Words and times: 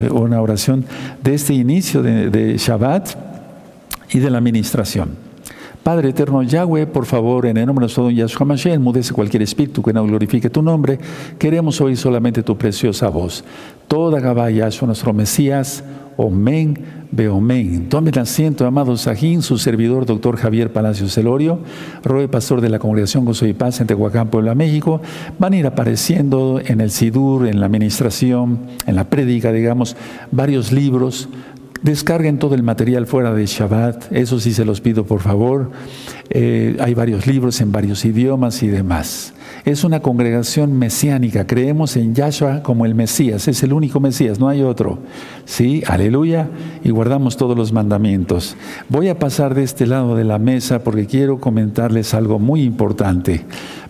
una 0.00 0.40
oración 0.40 0.84
de 1.24 1.34
este 1.34 1.54
inicio 1.54 2.04
de, 2.04 2.30
de 2.30 2.56
Shabbat 2.56 3.16
y 4.12 4.20
de 4.20 4.30
la 4.30 4.38
administración. 4.38 5.16
Padre 5.82 6.10
eterno 6.10 6.40
Yahweh, 6.40 6.86
por 6.86 7.04
favor, 7.04 7.46
en 7.46 7.56
el 7.56 7.66
nombre 7.66 7.88
de 7.88 7.92
todo 7.92 8.08
Yahshua 8.08 8.46
Mashiach, 8.46 8.76
enmudece 8.76 9.12
cualquier 9.12 9.42
espíritu 9.42 9.82
que 9.82 9.92
no 9.92 10.06
glorifique 10.06 10.50
tu 10.50 10.62
nombre. 10.62 11.00
Queremos 11.36 11.80
oír 11.80 11.96
solamente 11.96 12.44
tu 12.44 12.56
preciosa 12.56 13.08
voz. 13.08 13.42
Toda 13.88 14.20
Gabá 14.20 14.52
Yahshua, 14.52 14.86
nuestro 14.86 15.12
Mesías, 15.12 15.82
Omen, 16.20 16.76
Beomen. 17.12 17.88
Tomen 17.88 18.18
asiento, 18.18 18.66
amado 18.66 18.96
Sajín, 18.96 19.40
su 19.40 19.56
servidor, 19.56 20.04
doctor 20.04 20.36
Javier 20.36 20.72
Palacios 20.72 21.14
Celorio, 21.14 21.60
Roe, 22.02 22.26
pastor 22.26 22.60
de 22.60 22.68
la 22.68 22.80
Congregación 22.80 23.24
Gozo 23.24 23.46
y 23.46 23.52
Paz 23.52 23.80
en 23.80 23.86
Tehuacán, 23.86 24.26
Puebla, 24.26 24.56
México. 24.56 25.00
Van 25.38 25.52
a 25.52 25.56
ir 25.58 25.66
apareciendo 25.68 26.60
en 26.64 26.80
el 26.80 26.90
Sidur, 26.90 27.46
en 27.46 27.60
la 27.60 27.66
administración, 27.66 28.58
en 28.88 28.96
la 28.96 29.04
prédica, 29.04 29.52
digamos, 29.52 29.96
varios 30.32 30.72
libros 30.72 31.28
Descarguen 31.82 32.38
todo 32.38 32.56
el 32.56 32.64
material 32.64 33.06
fuera 33.06 33.32
de 33.32 33.46
Shabbat, 33.46 34.12
eso 34.12 34.40
sí 34.40 34.52
se 34.52 34.64
los 34.64 34.80
pido 34.80 35.04
por 35.04 35.20
favor. 35.20 35.70
Eh, 36.28 36.76
hay 36.80 36.94
varios 36.94 37.26
libros 37.26 37.60
en 37.60 37.70
varios 37.70 38.04
idiomas 38.04 38.62
y 38.64 38.68
demás. 38.68 39.32
Es 39.64 39.84
una 39.84 40.00
congregación 40.00 40.76
mesiánica, 40.76 41.46
creemos 41.46 41.96
en 41.96 42.14
Yahshua 42.14 42.62
como 42.64 42.84
el 42.84 42.96
Mesías, 42.96 43.46
es 43.46 43.62
el 43.62 43.72
único 43.72 44.00
Mesías, 44.00 44.40
no 44.40 44.48
hay 44.48 44.62
otro. 44.62 44.98
Sí, 45.44 45.82
aleluya, 45.86 46.48
y 46.82 46.90
guardamos 46.90 47.36
todos 47.36 47.56
los 47.56 47.72
mandamientos. 47.72 48.56
Voy 48.88 49.08
a 49.08 49.18
pasar 49.18 49.54
de 49.54 49.62
este 49.62 49.86
lado 49.86 50.16
de 50.16 50.24
la 50.24 50.38
mesa 50.38 50.82
porque 50.82 51.06
quiero 51.06 51.38
comentarles 51.38 52.12
algo 52.12 52.40
muy 52.40 52.62
importante. 52.62 53.44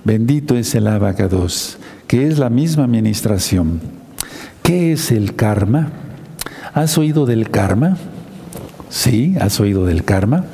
Bendito 0.05 0.57
es 0.57 0.75
el 0.75 0.87
abacados, 0.89 1.79
que 2.07 2.27
es 2.27 2.39
la 2.39 2.51
misma 2.51 2.85
administración. 2.85 3.81
¿Qué 4.63 4.93
es 4.93 5.11
el 5.11 5.35
karma? 5.35 6.08
¿Has 6.75 6.99
oído 6.99 7.25
del 7.25 7.51
karma? 7.51 7.97
Sí, 8.91 9.37
has 9.41 9.59
oído 9.61 9.87
del 9.87 10.05
karma. 10.05 10.45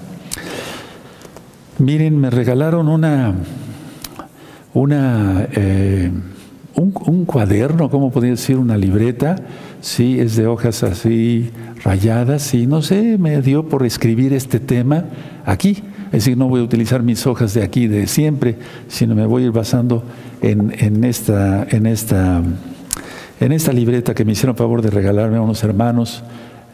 Miren, 1.78 2.18
me 2.18 2.30
regalaron 2.30 2.88
una, 2.88 3.34
una, 4.74 5.48
eh, 5.52 6.10
un, 6.76 7.24
cuaderno, 7.24 7.90
¿cómo 7.90 8.12
podría 8.12 8.32
decir? 8.32 8.58
Una 8.58 8.76
libreta. 8.76 9.36
Sí, 9.80 10.20
es 10.20 10.36
de 10.36 10.46
hojas 10.46 10.82
así 10.84 11.50
rayadas 11.82 12.54
y 12.54 12.66
no 12.66 12.80
sé, 12.80 13.18
me 13.18 13.42
dio 13.42 13.68
por 13.68 13.84
escribir 13.84 14.32
este 14.32 14.60
tema 14.60 15.06
aquí. 15.44 15.82
Es 16.06 16.24
decir, 16.24 16.38
no 16.38 16.48
voy 16.48 16.60
a 16.60 16.64
utilizar 16.64 17.02
mis 17.02 17.26
hojas 17.26 17.54
de 17.54 17.64
aquí 17.64 17.88
de 17.88 18.06
siempre, 18.06 18.56
sino 18.88 19.16
me 19.16 19.26
voy 19.26 19.42
a 19.42 19.46
ir 19.46 19.52
basando 19.52 20.04
en, 20.42 20.72
en 20.78 21.02
esta, 21.02 21.66
en 21.68 21.86
esta 21.86 22.40
en 23.40 23.52
esta 23.52 23.72
libreta 23.72 24.14
que 24.14 24.24
me 24.24 24.32
hicieron 24.32 24.56
favor 24.56 24.82
de 24.82 24.90
regalarme 24.90 25.36
a 25.36 25.40
unos 25.40 25.62
hermanos 25.64 26.22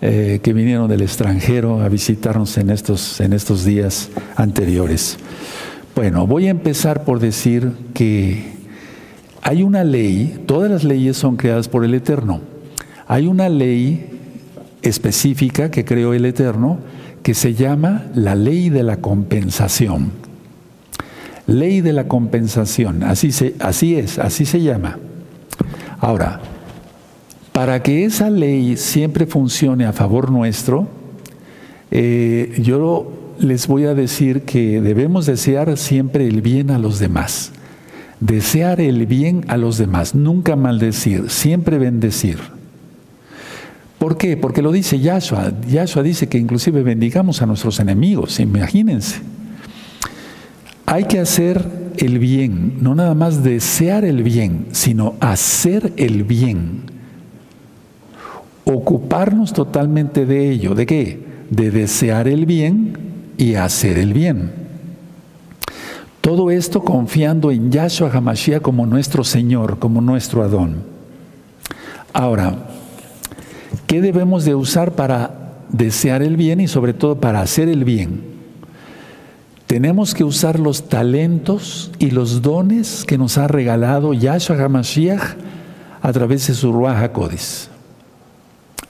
eh, 0.02 0.40
que 0.42 0.52
vinieron 0.52 0.88
del 0.88 1.02
extranjero 1.02 1.82
a 1.82 1.88
visitarnos 1.88 2.56
en 2.58 2.70
estos, 2.70 3.20
en 3.20 3.32
estos 3.32 3.64
días 3.64 4.10
anteriores. 4.36 5.18
Bueno, 5.94 6.26
voy 6.26 6.46
a 6.46 6.50
empezar 6.50 7.04
por 7.04 7.20
decir 7.20 7.72
que 7.92 8.52
hay 9.42 9.62
una 9.62 9.84
ley, 9.84 10.42
todas 10.46 10.70
las 10.70 10.84
leyes 10.84 11.16
son 11.16 11.36
creadas 11.36 11.68
por 11.68 11.84
el 11.84 11.94
Eterno. 11.94 12.40
Hay 13.06 13.26
una 13.26 13.48
ley 13.48 14.18
específica 14.82 15.70
que 15.70 15.84
creó 15.84 16.14
el 16.14 16.24
Eterno 16.24 16.78
que 17.22 17.34
se 17.34 17.54
llama 17.54 18.06
la 18.14 18.34
ley 18.34 18.70
de 18.70 18.82
la 18.82 18.98
compensación. 18.98 20.12
Ley 21.46 21.80
de 21.80 21.92
la 21.92 22.06
compensación, 22.06 23.02
así, 23.02 23.32
se, 23.32 23.54
así 23.58 23.96
es, 23.96 24.18
así 24.18 24.46
se 24.46 24.62
llama. 24.62 24.98
Ahora, 25.98 26.40
para 27.60 27.82
que 27.82 28.06
esa 28.06 28.30
ley 28.30 28.78
siempre 28.78 29.26
funcione 29.26 29.84
a 29.84 29.92
favor 29.92 30.30
nuestro, 30.30 30.88
eh, 31.90 32.58
yo 32.62 33.34
les 33.38 33.66
voy 33.66 33.84
a 33.84 33.92
decir 33.92 34.44
que 34.44 34.80
debemos 34.80 35.26
desear 35.26 35.76
siempre 35.76 36.26
el 36.26 36.40
bien 36.40 36.70
a 36.70 36.78
los 36.78 36.98
demás. 36.98 37.52
Desear 38.18 38.80
el 38.80 39.04
bien 39.04 39.44
a 39.48 39.58
los 39.58 39.76
demás, 39.76 40.14
nunca 40.14 40.56
maldecir, 40.56 41.28
siempre 41.28 41.76
bendecir. 41.76 42.38
¿Por 43.98 44.16
qué? 44.16 44.38
Porque 44.38 44.62
lo 44.62 44.72
dice 44.72 44.98
Yahshua. 44.98 45.52
Yahshua 45.68 46.02
dice 46.02 46.30
que 46.30 46.38
inclusive 46.38 46.82
bendigamos 46.82 47.42
a 47.42 47.46
nuestros 47.46 47.78
enemigos, 47.78 48.40
imagínense. 48.40 49.20
Hay 50.86 51.04
que 51.04 51.18
hacer 51.18 51.62
el 51.98 52.18
bien, 52.18 52.78
no 52.80 52.94
nada 52.94 53.14
más 53.14 53.44
desear 53.44 54.06
el 54.06 54.22
bien, 54.22 54.68
sino 54.72 55.14
hacer 55.20 55.92
el 55.98 56.24
bien 56.24 56.99
ocuparnos 58.72 59.52
totalmente 59.52 60.26
de 60.26 60.50
ello. 60.50 60.74
¿De 60.74 60.86
qué? 60.86 61.20
De 61.50 61.70
desear 61.70 62.28
el 62.28 62.46
bien 62.46 62.96
y 63.36 63.54
hacer 63.54 63.98
el 63.98 64.12
bien. 64.12 64.52
Todo 66.20 66.50
esto 66.50 66.82
confiando 66.82 67.50
en 67.50 67.72
Yahshua 67.72 68.10
HaMashiach 68.12 68.60
como 68.60 68.84
nuestro 68.84 69.24
Señor, 69.24 69.78
como 69.78 70.00
nuestro 70.02 70.42
Adón. 70.42 70.82
Ahora, 72.12 72.66
¿qué 73.86 74.02
debemos 74.02 74.44
de 74.44 74.54
usar 74.54 74.92
para 74.92 75.54
desear 75.70 76.22
el 76.22 76.36
bien 76.36 76.60
y 76.60 76.68
sobre 76.68 76.92
todo 76.92 77.20
para 77.20 77.40
hacer 77.40 77.68
el 77.68 77.84
bien? 77.84 78.22
Tenemos 79.66 80.14
que 80.14 80.24
usar 80.24 80.60
los 80.60 80.88
talentos 80.88 81.90
y 81.98 82.10
los 82.10 82.42
dones 82.42 83.04
que 83.06 83.16
nos 83.16 83.38
ha 83.38 83.48
regalado 83.48 84.12
Yahshua 84.12 84.62
HaMashiach 84.62 85.22
a 86.02 86.12
través 86.12 86.46
de 86.48 86.54
su 86.54 86.72
Ruach 86.72 87.02
HaKodesh. 87.02 87.69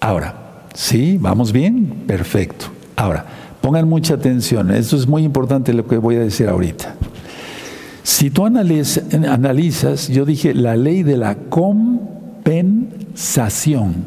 Ahora, 0.00 0.34
¿sí? 0.74 1.18
¿Vamos 1.20 1.52
bien? 1.52 2.04
Perfecto. 2.06 2.66
Ahora, 2.96 3.26
pongan 3.60 3.86
mucha 3.88 4.14
atención, 4.14 4.70
esto 4.70 4.96
es 4.96 5.06
muy 5.06 5.24
importante 5.24 5.74
lo 5.74 5.86
que 5.86 5.98
voy 5.98 6.16
a 6.16 6.20
decir 6.20 6.48
ahorita. 6.48 6.94
Si 8.02 8.30
tú 8.30 8.46
analizas, 8.46 10.08
yo 10.08 10.24
dije 10.24 10.54
la 10.54 10.74
ley 10.76 11.02
de 11.02 11.18
la 11.18 11.34
compensación. 11.36 14.06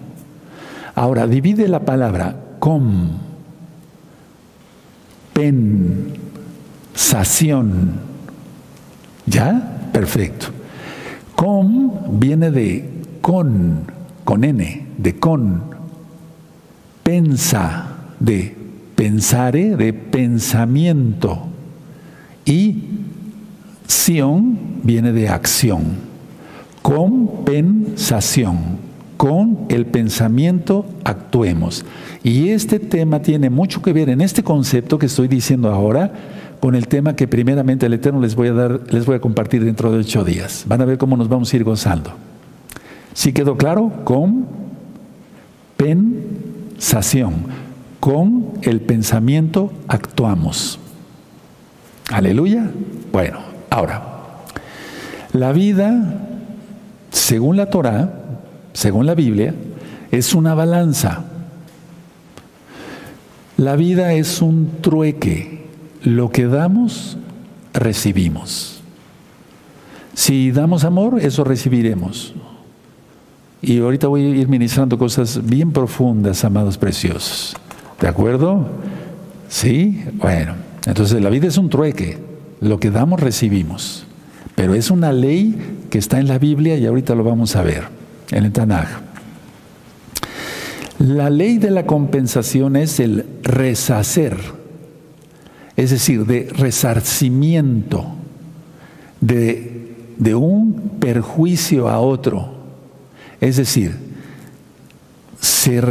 Ahora, 0.95 1.27
divide 1.27 1.67
la 1.67 1.81
palabra 1.81 2.35
com, 2.59 3.09
¿Ya? 9.25 9.89
Perfecto. 9.91 10.47
Com 11.35 12.19
viene 12.19 12.51
de 12.51 12.89
con, 13.21 13.85
con 14.23 14.43
N, 14.43 14.87
de 14.97 15.19
con 15.19 15.72
pensa, 17.03 17.97
de 18.19 18.55
pensare, 18.95 19.75
de 19.75 19.93
pensamiento. 19.93 21.47
Y 22.45 22.83
sion 23.87 24.57
viene 24.83 25.11
de 25.11 25.29
acción. 25.29 25.83
Compensación. 26.81 28.57
Con 29.17 29.59
el 29.69 29.85
pensamiento 29.85 30.85
actuemos. 31.03 31.85
Y 32.23 32.49
este 32.49 32.79
tema 32.79 33.21
tiene 33.21 33.49
mucho 33.49 33.81
que 33.81 33.93
ver 33.93 34.09
en 34.09 34.21
este 34.21 34.43
concepto 34.43 34.97
que 34.97 35.05
estoy 35.05 35.27
diciendo 35.27 35.71
ahora 35.71 36.11
con 36.59 36.75
el 36.75 36.87
tema 36.87 37.15
que 37.15 37.27
primeramente 37.27 37.85
el 37.85 37.93
Eterno 37.93 38.21
les 38.21 38.35
voy 38.35 38.47
a 38.47 38.53
dar, 38.53 38.81
les 38.89 39.05
voy 39.05 39.15
a 39.17 39.19
compartir 39.19 39.65
dentro 39.65 39.91
de 39.91 39.99
ocho 39.99 40.23
días. 40.23 40.63
Van 40.65 40.81
a 40.81 40.85
ver 40.85 40.97
cómo 40.97 41.17
nos 41.17 41.27
vamos 41.27 41.51
a 41.51 41.55
ir 41.57 41.63
gozando. 41.65 42.13
¿Sí 43.13 43.33
quedó 43.33 43.57
claro? 43.57 43.91
Con 44.05 44.45
pen 45.77 46.32
con 47.99 48.59
el 48.61 48.81
pensamiento 48.81 49.71
actuamos. 49.88 50.79
Aleluya. 52.11 52.69
Bueno, 53.11 53.39
ahora, 53.69 54.03
la 55.31 55.53
vida, 55.53 56.27
según 57.09 57.55
la 57.55 57.69
Torah, 57.69 58.13
según 58.73 59.05
la 59.05 59.16
Biblia, 59.16 59.55
es 60.11 60.35
una 60.35 60.53
balanza. 60.55 61.23
La 63.56 63.75
vida 63.75 64.13
es 64.13 64.41
un 64.41 64.81
trueque. 64.81 65.63
Lo 66.03 66.31
que 66.31 66.47
damos, 66.47 67.18
recibimos. 67.74 68.81
Si 70.13 70.51
damos 70.51 70.83
amor, 70.83 71.19
eso 71.21 71.45
recibiremos. 71.45 72.33
Y 73.65 73.80
ahorita 73.80 74.10
voy 74.10 74.25
a 74.25 74.27
ir 74.27 74.50
ministrando 74.50 74.98
cosas 74.98 75.39
bien 75.42 75.71
profundas, 75.71 76.44
amados 76.44 76.77
preciosos. 76.77 77.56
¿De 77.98 78.10
acuerdo? 78.10 78.68
Sí, 79.48 80.04
bueno. 80.15 80.56
Entonces 80.86 81.21
la 81.21 81.30
vida 81.30 81.48
es 81.48 81.57
un 81.57 81.69
trueque. 81.69 82.18
Lo 82.60 82.77
que 82.81 82.92
damos 82.92 83.21
recibimos. 83.21 84.06
Pero 84.56 84.74
es 84.74 84.92
una 84.92 85.13
ley 85.13 85.86
que 85.89 85.98
está 85.98 86.19
en 86.19 86.27
la 86.27 86.39
Biblia 86.39 86.77
y 86.77 86.86
ahorita 86.86 87.15
lo 87.15 87.24
vamos 87.24 87.56
a 87.56 87.63
ver 87.63 87.86
en 88.31 88.44
el 88.44 88.51
Tanaj. 88.51 88.89
La 91.00 91.30
ley 91.30 91.57
de 91.57 91.71
la 91.71 91.86
compensación 91.86 92.75
es 92.75 93.00
el 93.00 93.25
reshacer, 93.44 94.38
es 95.77 95.89
decir, 95.89 96.25
de 96.25 96.50
resarcimiento 96.51 98.07
de, 99.21 99.95
de 100.18 100.36
un 100.36 100.98
perjuicio 101.00 101.88
a 101.88 102.00
otro 102.00 102.52
es 103.44 103.57
decir, 103.57 103.98
se, 105.42 105.81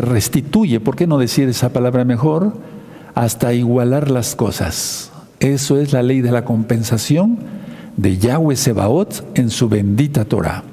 restituye, 0.00 0.80
¿por 0.80 0.96
qué 0.96 1.06
no 1.06 1.18
decir 1.18 1.46
esa 1.46 1.74
palabra 1.74 2.06
mejor? 2.06 2.54
Hasta 3.14 3.52
igualar 3.52 4.10
las 4.10 4.34
cosas. 4.34 5.10
Eso 5.40 5.78
es 5.78 5.92
la 5.92 6.02
ley 6.02 6.22
de 6.22 6.32
la 6.32 6.46
compensación 6.46 7.38
de 7.98 8.16
Yahweh 8.16 8.56
Sebaot 8.56 9.36
en 9.36 9.50
su 9.50 9.68
bendita 9.68 10.24
Torah. 10.24 10.64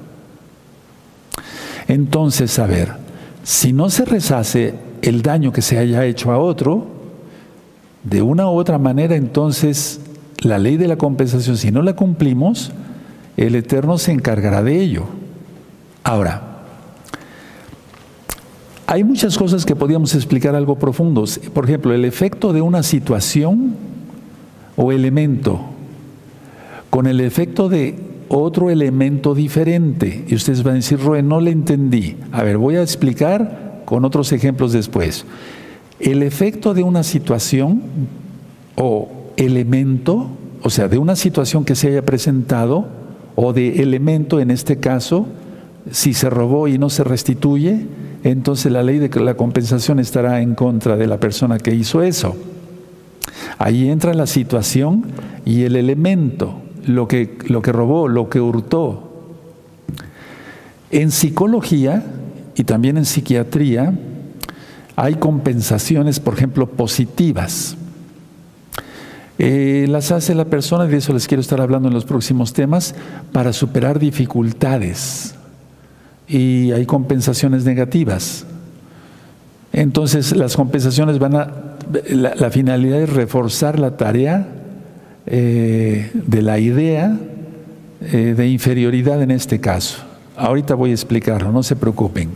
Entonces, 1.88 2.58
a 2.58 2.66
ver, 2.66 2.94
si 3.42 3.74
no 3.74 3.90
se 3.90 4.06
rezace 4.06 4.72
el 5.02 5.20
daño 5.20 5.52
que 5.52 5.60
se 5.60 5.76
haya 5.76 6.06
hecho 6.06 6.32
a 6.32 6.38
otro, 6.38 6.86
de 8.02 8.22
una 8.22 8.46
u 8.46 8.54
otra 8.54 8.78
manera, 8.78 9.14
entonces 9.14 10.00
la 10.38 10.58
ley 10.58 10.78
de 10.78 10.88
la 10.88 10.96
compensación, 10.96 11.58
si 11.58 11.70
no 11.70 11.82
la 11.82 11.94
cumplimos, 11.94 12.72
el 13.36 13.54
Eterno 13.56 13.98
se 13.98 14.12
encargará 14.12 14.62
de 14.62 14.80
ello. 14.80 15.04
Ahora, 16.06 16.40
hay 18.86 19.02
muchas 19.02 19.36
cosas 19.36 19.66
que 19.66 19.74
podríamos 19.74 20.14
explicar 20.14 20.54
algo 20.54 20.78
profundos. 20.78 21.40
Por 21.52 21.64
ejemplo, 21.64 21.92
el 21.92 22.04
efecto 22.04 22.52
de 22.52 22.60
una 22.62 22.84
situación 22.84 23.74
o 24.76 24.92
elemento 24.92 25.60
con 26.90 27.08
el 27.08 27.20
efecto 27.20 27.68
de 27.68 27.98
otro 28.28 28.70
elemento 28.70 29.34
diferente. 29.34 30.24
Y 30.28 30.36
ustedes 30.36 30.62
van 30.62 30.74
a 30.74 30.76
decir, 30.76 31.00
Roe, 31.00 31.24
no 31.24 31.40
le 31.40 31.50
entendí. 31.50 32.16
A 32.30 32.44
ver, 32.44 32.56
voy 32.56 32.76
a 32.76 32.82
explicar 32.82 33.82
con 33.84 34.04
otros 34.04 34.30
ejemplos 34.30 34.70
después. 34.72 35.24
El 35.98 36.22
efecto 36.22 36.72
de 36.72 36.84
una 36.84 37.02
situación 37.02 37.82
o 38.76 39.08
elemento, 39.36 40.28
o 40.62 40.70
sea, 40.70 40.86
de 40.86 40.98
una 40.98 41.16
situación 41.16 41.64
que 41.64 41.74
se 41.74 41.88
haya 41.88 42.06
presentado, 42.06 42.86
o 43.34 43.52
de 43.52 43.82
elemento 43.82 44.38
en 44.38 44.52
este 44.52 44.76
caso, 44.78 45.26
si 45.90 46.14
se 46.14 46.30
robó 46.30 46.68
y 46.68 46.78
no 46.78 46.90
se 46.90 47.04
restituye, 47.04 47.86
entonces 48.24 48.72
la 48.72 48.82
ley 48.82 48.98
de 48.98 49.08
la 49.20 49.34
compensación 49.34 49.98
estará 49.98 50.40
en 50.40 50.54
contra 50.54 50.96
de 50.96 51.06
la 51.06 51.18
persona 51.18 51.58
que 51.58 51.74
hizo 51.74 52.02
eso. 52.02 52.36
Ahí 53.58 53.88
entra 53.88 54.14
la 54.14 54.26
situación 54.26 55.04
y 55.44 55.62
el 55.62 55.76
elemento, 55.76 56.60
lo 56.86 57.08
que, 57.08 57.38
lo 57.46 57.62
que 57.62 57.72
robó, 57.72 58.08
lo 58.08 58.28
que 58.28 58.40
hurtó. 58.40 59.02
En 60.90 61.10
psicología 61.10 62.04
y 62.54 62.64
también 62.64 62.96
en 62.96 63.04
psiquiatría 63.04 63.92
hay 64.96 65.14
compensaciones, 65.16 66.20
por 66.20 66.34
ejemplo, 66.34 66.66
positivas. 66.66 67.76
Eh, 69.38 69.86
las 69.88 70.10
hace 70.10 70.34
la 70.34 70.46
persona, 70.46 70.86
y 70.86 70.88
de 70.88 70.96
eso 70.96 71.12
les 71.12 71.28
quiero 71.28 71.42
estar 71.42 71.60
hablando 71.60 71.88
en 71.88 71.94
los 71.94 72.06
próximos 72.06 72.54
temas, 72.54 72.94
para 73.32 73.52
superar 73.52 73.98
dificultades. 73.98 75.35
Y 76.28 76.72
hay 76.72 76.86
compensaciones 76.86 77.64
negativas. 77.64 78.46
Entonces, 79.72 80.34
las 80.36 80.56
compensaciones 80.56 81.18
van 81.18 81.36
a. 81.36 81.52
La, 82.08 82.50
finalidad 82.50 83.00
es 83.00 83.12
reforzar 83.12 83.78
la 83.78 83.96
tarea 83.96 84.48
eh, 85.26 86.10
de 86.14 86.42
la 86.42 86.58
idea 86.58 87.16
eh, 88.00 88.34
de 88.36 88.48
inferioridad 88.48 89.22
en 89.22 89.30
este 89.30 89.60
caso. 89.60 89.98
Ahorita 90.36 90.74
voy 90.74 90.90
a 90.90 90.94
explicarlo, 90.94 91.52
no 91.52 91.62
se 91.62 91.76
preocupen. 91.76 92.30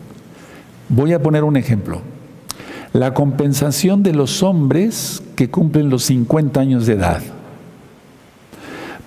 Voy 0.89 1.13
a 1.13 1.23
poner 1.23 1.45
un 1.45 1.57
ejemplo. 1.57 2.01
La 2.93 3.15
compensación 3.15 4.03
de 4.03 4.13
los 4.13 4.43
hombres 4.43 5.23
que 5.37 5.51
cumplen 5.51 5.91
los 5.91 6.05
50 6.05 6.61
años 6.61 6.87
de 6.87 6.95
edad. 6.95 7.23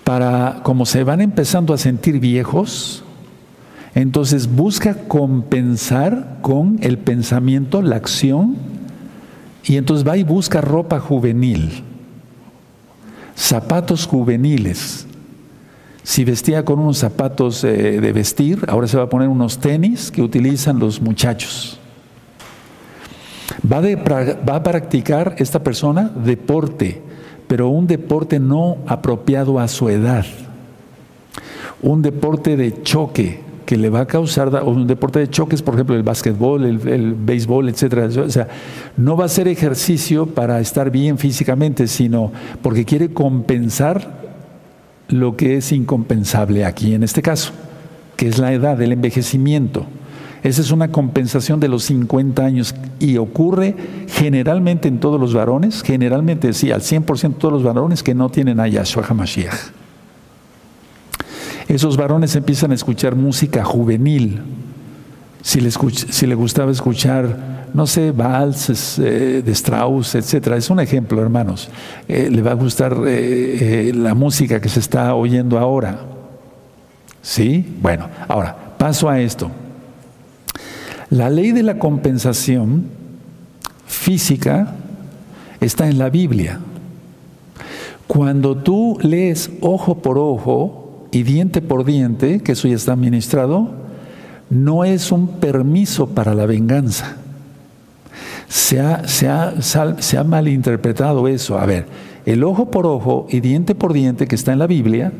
Para, 0.03 0.61
como 0.63 0.85
se 0.85 1.03
van 1.03 1.21
empezando 1.21 1.73
a 1.73 1.77
sentir 1.77 2.19
viejos, 2.19 3.03
entonces 3.95 4.53
busca 4.53 4.95
compensar 5.07 6.39
con 6.41 6.79
el 6.81 6.97
pensamiento, 6.97 7.81
la 7.81 7.97
acción, 7.97 8.55
y 9.63 9.77
entonces 9.77 10.07
va 10.07 10.17
y 10.17 10.23
busca 10.23 10.61
ropa 10.61 10.99
juvenil, 10.99 11.83
zapatos 13.35 14.07
juveniles. 14.07 15.07
Si 16.03 16.25
vestía 16.25 16.65
con 16.65 16.79
unos 16.79 16.97
zapatos 16.97 17.63
eh, 17.63 18.01
de 18.01 18.11
vestir, 18.11 18.65
ahora 18.67 18.87
se 18.87 18.97
va 18.97 19.03
a 19.03 19.09
poner 19.09 19.29
unos 19.29 19.59
tenis 19.59 20.11
que 20.11 20.21
utilizan 20.21 20.79
los 20.79 21.01
muchachos. 21.01 21.79
Va, 23.71 24.55
a 24.55 24.63
practicar 24.63 25.35
esta 25.37 25.63
persona 25.63 26.11
deporte, 26.25 27.01
pero 27.47 27.69
un 27.69 27.87
deporte 27.87 28.37
no 28.39 28.77
apropiado 28.87 29.59
a 29.59 29.69
su 29.69 29.87
edad. 29.87 30.25
Un 31.81 32.01
deporte 32.01 32.57
de 32.57 32.81
choque 32.83 33.39
que 33.65 33.77
le 33.77 33.89
va 33.89 34.01
a 34.01 34.05
causar, 34.05 34.63
un 34.63 34.87
deporte 34.87 35.19
de 35.19 35.29
choques, 35.29 35.61
por 35.61 35.75
ejemplo, 35.75 35.95
el 35.95 36.03
básquetbol, 36.03 36.65
el, 36.65 37.13
béisbol, 37.13 37.69
etcétera. 37.69 38.05
O 38.05 38.29
sea, 38.29 38.47
no 38.97 39.15
va 39.15 39.25
a 39.25 39.29
ser 39.29 39.47
ejercicio 39.47 40.25
para 40.25 40.59
estar 40.59 40.91
bien 40.91 41.17
físicamente, 41.17 41.87
sino 41.87 42.31
porque 42.61 42.85
quiere 42.85 43.13
compensar 43.13 44.23
lo 45.09 45.35
que 45.35 45.57
es 45.57 45.71
incompensable 45.71 46.65
aquí 46.65 46.93
en 46.93 47.03
este 47.03 47.21
caso, 47.21 47.51
que 48.15 48.27
es 48.27 48.37
la 48.37 48.53
edad, 48.53 48.81
el 48.81 48.91
envejecimiento. 48.91 49.85
Esa 50.43 50.61
es 50.61 50.71
una 50.71 50.91
compensación 50.91 51.61
de 51.61 51.69
los 51.69 51.83
50 51.83 52.43
años 52.43 52.75
y 52.99 53.17
ocurre 53.17 53.75
generalmente 54.09 54.89
en 54.89 54.99
todos 54.99 55.19
los 55.19 55.33
varones, 55.33 55.83
generalmente 55.83 56.51
sí, 56.51 56.69
al 56.71 56.81
100% 56.81 57.21
de 57.21 57.39
todos 57.39 57.53
los 57.53 57.63
varones 57.63 58.03
que 58.03 58.13
no 58.13 58.29
tienen 58.29 58.59
a 58.59 58.67
Yahshua 58.67 59.05
HaMashiach. 59.07 59.82
Esos 61.67 61.97
varones 61.97 62.35
empiezan 62.35 62.71
a 62.71 62.75
escuchar 62.75 63.15
música 63.15 63.63
juvenil. 63.63 64.41
Si 65.41 65.59
le, 65.59 66.35
gustaba 66.35 66.71
escuchar, 66.71 67.69
no 67.73 67.85
sé, 67.85 68.11
valses 68.11 68.97
eh, 68.99 69.41
de 69.43 69.51
Strauss, 69.51 70.15
etcétera, 70.15 70.55
es 70.55 70.69
un 70.69 70.79
ejemplo, 70.79 71.21
hermanos. 71.21 71.69
Eh, 72.07 72.29
le 72.31 72.41
va 72.41 72.51
a 72.51 72.55
gustar 72.55 72.95
eh, 73.05 73.91
la 73.93 74.13
música 74.13 74.61
que 74.61 74.69
se 74.69 74.79
está 74.79 75.13
oyendo 75.15 75.59
ahora. 75.59 75.99
¿Sí? 77.21 77.75
Bueno, 77.81 78.09
ahora, 78.27 78.55
paso 78.77 79.09
a 79.09 79.19
esto. 79.19 79.51
La 81.09 81.29
ley 81.29 81.51
de 81.51 81.63
la 81.63 81.77
compensación 81.77 82.85
física 83.85 84.75
está 85.59 85.87
en 85.87 85.97
la 85.97 86.09
Biblia. 86.09 86.59
Cuando 88.07 88.57
tú 88.57 88.97
lees 89.01 89.51
ojo 89.61 89.99
por 89.99 90.17
ojo 90.17 90.82
y 91.13 91.21
diente 91.21 91.61
por 91.61 91.85
diente, 91.85 92.39
que 92.39 92.53
eso 92.53 92.67
ya 92.67 92.75
está 92.75 92.93
administrado, 92.93 93.69
no 94.49 94.83
es 94.83 95.11
un 95.11 95.39
permiso 95.39 96.07
para 96.07 96.33
la 96.33 96.47
venganza. 96.47 97.17
Se 98.47 98.81
ha, 98.81 99.07
se, 99.07 99.29
se 99.61 100.17
ha, 100.17 100.23
malinterpretado 100.23 101.27
eso. 101.27 101.59
A 101.59 101.67
ver, 101.67 101.85
el 102.25 102.43
ojo 102.43 102.71
por 102.71 102.87
ojo 102.87 103.27
y 103.29 103.41
diente 103.41 103.75
por 103.75 103.93
diente 103.93 104.27
que 104.27 104.33
está 104.33 104.53
en 104.53 104.59
la 104.59 104.67
Biblia 104.67 105.13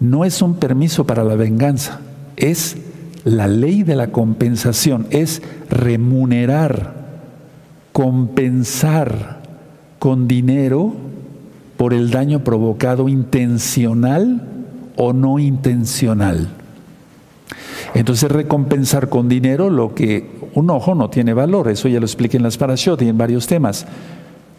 no 0.00 0.24
es 0.24 0.42
un 0.42 0.56
permiso 0.56 1.06
para 1.06 1.22
la 1.22 1.36
venganza, 1.36 2.00
es 2.36 2.76
la 3.24 3.46
ley 3.46 3.84
de 3.84 3.94
la 3.94 4.08
compensación 4.08 5.06
es 5.10 5.42
remunerar, 5.70 6.94
compensar 7.92 9.40
con 10.00 10.26
dinero 10.26 10.94
por 11.76 11.94
el 11.94 12.10
daño 12.10 12.42
provocado 12.42 13.08
intencional 13.08 14.57
o 14.98 15.12
no 15.12 15.38
intencional. 15.38 16.48
Entonces 17.94 18.30
recompensar 18.30 19.08
con 19.08 19.28
dinero 19.28 19.70
lo 19.70 19.94
que 19.94 20.28
un 20.54 20.68
ojo 20.70 20.94
no 20.94 21.08
tiene 21.08 21.32
valor, 21.32 21.68
eso 21.68 21.88
ya 21.88 22.00
lo 22.00 22.06
expliqué 22.06 22.36
en 22.36 22.42
las 22.42 22.58
parashot 22.58 23.00
y 23.02 23.08
en 23.08 23.16
varios 23.16 23.46
temas, 23.46 23.86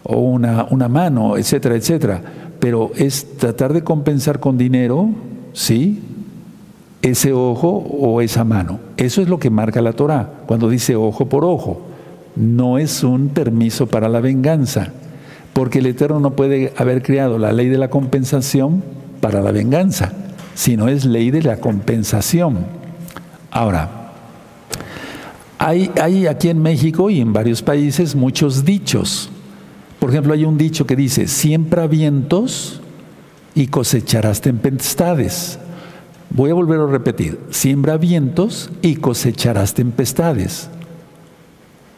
o 0.04 0.18
una, 0.18 0.66
una 0.72 0.88
mano, 0.88 1.38
etcétera, 1.38 1.76
etcétera. 1.76 2.22
Pero 2.60 2.92
es 2.96 3.38
tratar 3.38 3.74
de 3.74 3.84
compensar 3.84 4.40
con 4.40 4.58
dinero, 4.58 5.10
sí, 5.54 6.02
ese 7.02 7.34
ojo 7.34 7.70
o 7.70 8.22
esa 8.22 8.44
mano. 8.44 8.80
Eso 8.98 9.22
es 9.22 9.30
lo 9.30 9.40
que 9.40 9.50
marca 9.50 9.82
la 9.82 9.94
Torah 9.94 10.30
cuando 10.48 10.70
dice 10.70 10.96
ojo 10.96 11.28
por 11.28 11.46
ojo. 11.46 11.82
No 12.36 12.78
es 12.78 13.04
un 13.04 13.30
permiso 13.30 13.88
para 13.88 14.08
la 14.08 14.22
venganza, 14.22 14.94
porque 15.54 15.80
el 15.80 15.88
Eterno 15.88 16.20
no 16.22 16.32
puede 16.32 16.74
haber 16.78 17.04
creado 17.04 17.38
la 17.38 17.52
ley 17.52 17.68
de 17.68 17.78
la 17.78 17.90
compensación 17.90 18.84
para 19.20 19.42
la 19.42 19.52
venganza, 19.52 20.14
sino 20.60 20.90
es 20.90 21.06
ley 21.06 21.32
de 21.32 21.42
la 21.42 21.56
compensación. 21.56 22.66
Ahora, 23.50 24.12
hay, 25.58 26.28
aquí 26.28 26.50
en 26.50 26.62
México 26.62 27.10
y 27.10 27.22
en 27.22 27.32
varios 27.32 27.62
países 27.62 28.14
muchos 28.14 28.66
dichos. 28.66 29.30
Por 30.00 30.10
ejemplo, 30.10 30.34
hay 30.34 30.44
un 30.44 30.58
dicho 30.58 30.86
que 30.86 30.98
dice, 30.98 31.28
siembra 31.30 31.88
vientos 31.88 32.82
y 33.56 33.68
cosecharás 33.68 34.42
tempestades. 34.42 35.60
Voy 36.30 36.52
a 36.52 36.56
volver 36.56 36.82
a 36.82 36.88
repetir, 36.88 37.40
siembra 37.52 37.96
vientos 37.96 38.70
y 38.82 38.98
cosecharás 38.98 39.74
tempestades. 39.74 40.70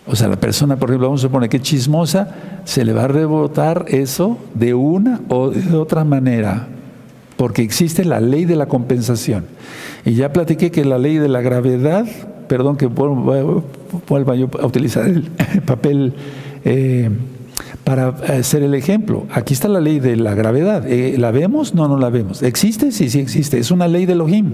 O 0.06 0.16
sea, 0.16 0.28
la 0.28 0.40
persona, 0.40 0.78
por 0.78 0.92
ejemplo, 0.92 1.08
vamos 1.08 1.22
a 1.22 1.28
suponer 1.30 1.50
que 1.50 1.62
chismosa, 1.62 2.62
se 2.66 2.86
le 2.86 2.94
va 2.94 3.06
a 3.06 3.08
rebotar 3.08 3.86
eso 3.88 4.38
de 4.54 4.76
una 4.76 5.20
o 5.30 5.50
de 5.50 5.76
otra 5.76 6.04
manera, 6.04 6.68
porque 7.42 7.64
existe 7.64 8.06
la 8.06 8.20
ley 8.20 8.46
de 8.46 8.56
la 8.56 8.68
compensación. 8.68 9.46
Y 10.06 10.14
ya 10.14 10.32
platiqué 10.32 10.70
que 10.70 10.86
la 10.86 11.00
ley 11.00 11.18
de 11.18 11.28
la 11.28 11.42
gravedad 11.42 12.06
perdón 12.48 12.78
que 12.78 12.86
vuelva 12.86 14.36
yo 14.36 14.48
a 14.62 14.66
utilizar 14.68 15.08
el 15.08 15.24
papel 15.66 16.14
eh, 16.64 17.10
para 17.84 18.10
hacer 18.10 18.62
el 18.62 18.76
ejemplo. 18.76 19.26
Aquí 19.32 19.56
está 19.56 19.70
la 19.70 19.82
ley 19.82 20.00
de 20.00 20.18
la 20.18 20.36
gravedad. 20.36 20.88
Eh, 20.88 21.16
¿La 21.18 21.32
vemos? 21.32 21.74
No, 21.74 21.88
no 21.88 21.98
la 21.98 22.12
vemos. 22.12 22.44
¿Existe? 22.44 22.92
Sí, 22.92 23.10
sí 23.10 23.20
existe. 23.20 23.58
Es 23.58 23.72
una 23.72 23.88
ley 23.88 24.06
de 24.06 24.14
Elohim. 24.14 24.54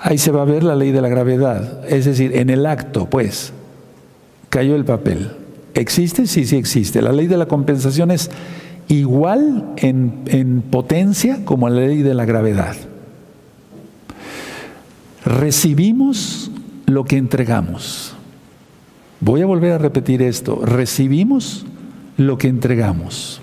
Ahí 0.00 0.16
se 0.16 0.30
va 0.30 0.40
a 0.40 0.46
ver 0.46 0.62
la 0.62 0.74
ley 0.74 0.90
de 0.90 1.02
la 1.02 1.10
gravedad. 1.10 1.84
Es 1.86 2.06
decir, 2.06 2.34
en 2.34 2.48
el 2.48 2.64
acto, 2.64 3.10
pues, 3.10 3.52
cayó 4.48 4.74
el 4.74 4.86
papel. 4.86 5.32
¿Existe? 5.74 6.26
Sí, 6.26 6.46
sí 6.46 6.56
existe. 6.56 7.02
La 7.02 7.12
ley 7.12 7.26
de 7.26 7.36
la 7.36 7.44
compensación 7.44 8.10
es 8.10 8.30
igual 8.88 9.72
en, 9.76 10.22
en 10.26 10.62
potencia 10.62 11.44
como 11.44 11.68
la 11.68 11.80
ley 11.80 12.02
de 12.02 12.14
la 12.14 12.24
gravedad. 12.24 12.76
Recibimos 15.24 16.50
lo 16.86 17.04
que 17.04 17.16
entregamos. 17.16 18.14
Voy 19.20 19.42
a 19.42 19.46
volver 19.46 19.72
a 19.72 19.78
repetir 19.78 20.22
esto. 20.22 20.60
Recibimos 20.64 21.66
lo 22.16 22.38
que 22.38 22.48
entregamos. 22.48 23.40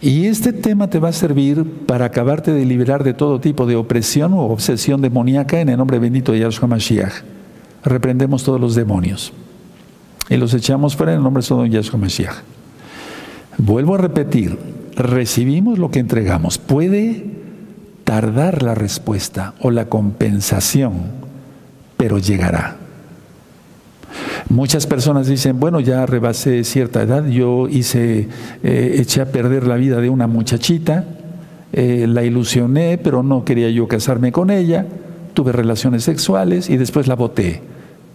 Y 0.00 0.26
este 0.26 0.52
tema 0.52 0.90
te 0.90 0.98
va 0.98 1.08
a 1.08 1.12
servir 1.12 1.64
para 1.86 2.04
acabarte 2.04 2.52
de 2.52 2.66
liberar 2.66 3.04
de 3.04 3.14
todo 3.14 3.40
tipo 3.40 3.64
de 3.64 3.76
opresión 3.76 4.34
o 4.34 4.42
obsesión 4.42 5.00
demoníaca 5.00 5.60
en 5.60 5.70
el 5.70 5.78
nombre 5.78 5.98
bendito 5.98 6.32
de 6.32 6.40
Yahshua 6.40 6.68
Mashiach. 6.68 7.22
Reprendemos 7.84 8.44
todos 8.44 8.60
los 8.60 8.74
demonios 8.74 9.32
y 10.28 10.36
los 10.36 10.52
echamos 10.52 10.96
fuera 10.96 11.12
en 11.12 11.18
el 11.18 11.24
nombre 11.24 11.42
de 11.42 11.70
Yahshua 11.70 11.98
Mashiach. 11.98 12.53
Vuelvo 13.58 13.94
a 13.94 13.98
repetir, 13.98 14.58
recibimos 14.96 15.78
lo 15.78 15.90
que 15.90 16.00
entregamos. 16.00 16.58
Puede 16.58 17.24
tardar 18.04 18.62
la 18.62 18.74
respuesta 18.74 19.54
o 19.60 19.70
la 19.70 19.86
compensación, 19.86 20.94
pero 21.96 22.18
llegará. 22.18 22.76
Muchas 24.48 24.86
personas 24.86 25.26
dicen, 25.26 25.58
bueno, 25.58 25.80
ya 25.80 26.06
rebasé 26.06 26.64
cierta 26.64 27.02
edad, 27.02 27.26
yo 27.26 27.68
hice, 27.68 28.28
eh, 28.62 28.96
eché 28.98 29.22
a 29.22 29.32
perder 29.32 29.66
la 29.66 29.76
vida 29.76 30.00
de 30.00 30.10
una 30.10 30.26
muchachita, 30.26 31.04
eh, 31.72 32.06
la 32.08 32.22
ilusioné, 32.22 32.98
pero 32.98 33.22
no 33.22 33.44
quería 33.44 33.70
yo 33.70 33.88
casarme 33.88 34.32
con 34.32 34.50
ella, 34.50 34.86
tuve 35.32 35.52
relaciones 35.52 36.04
sexuales 36.04 36.68
y 36.70 36.76
después 36.76 37.08
la 37.08 37.16
boté. 37.16 37.62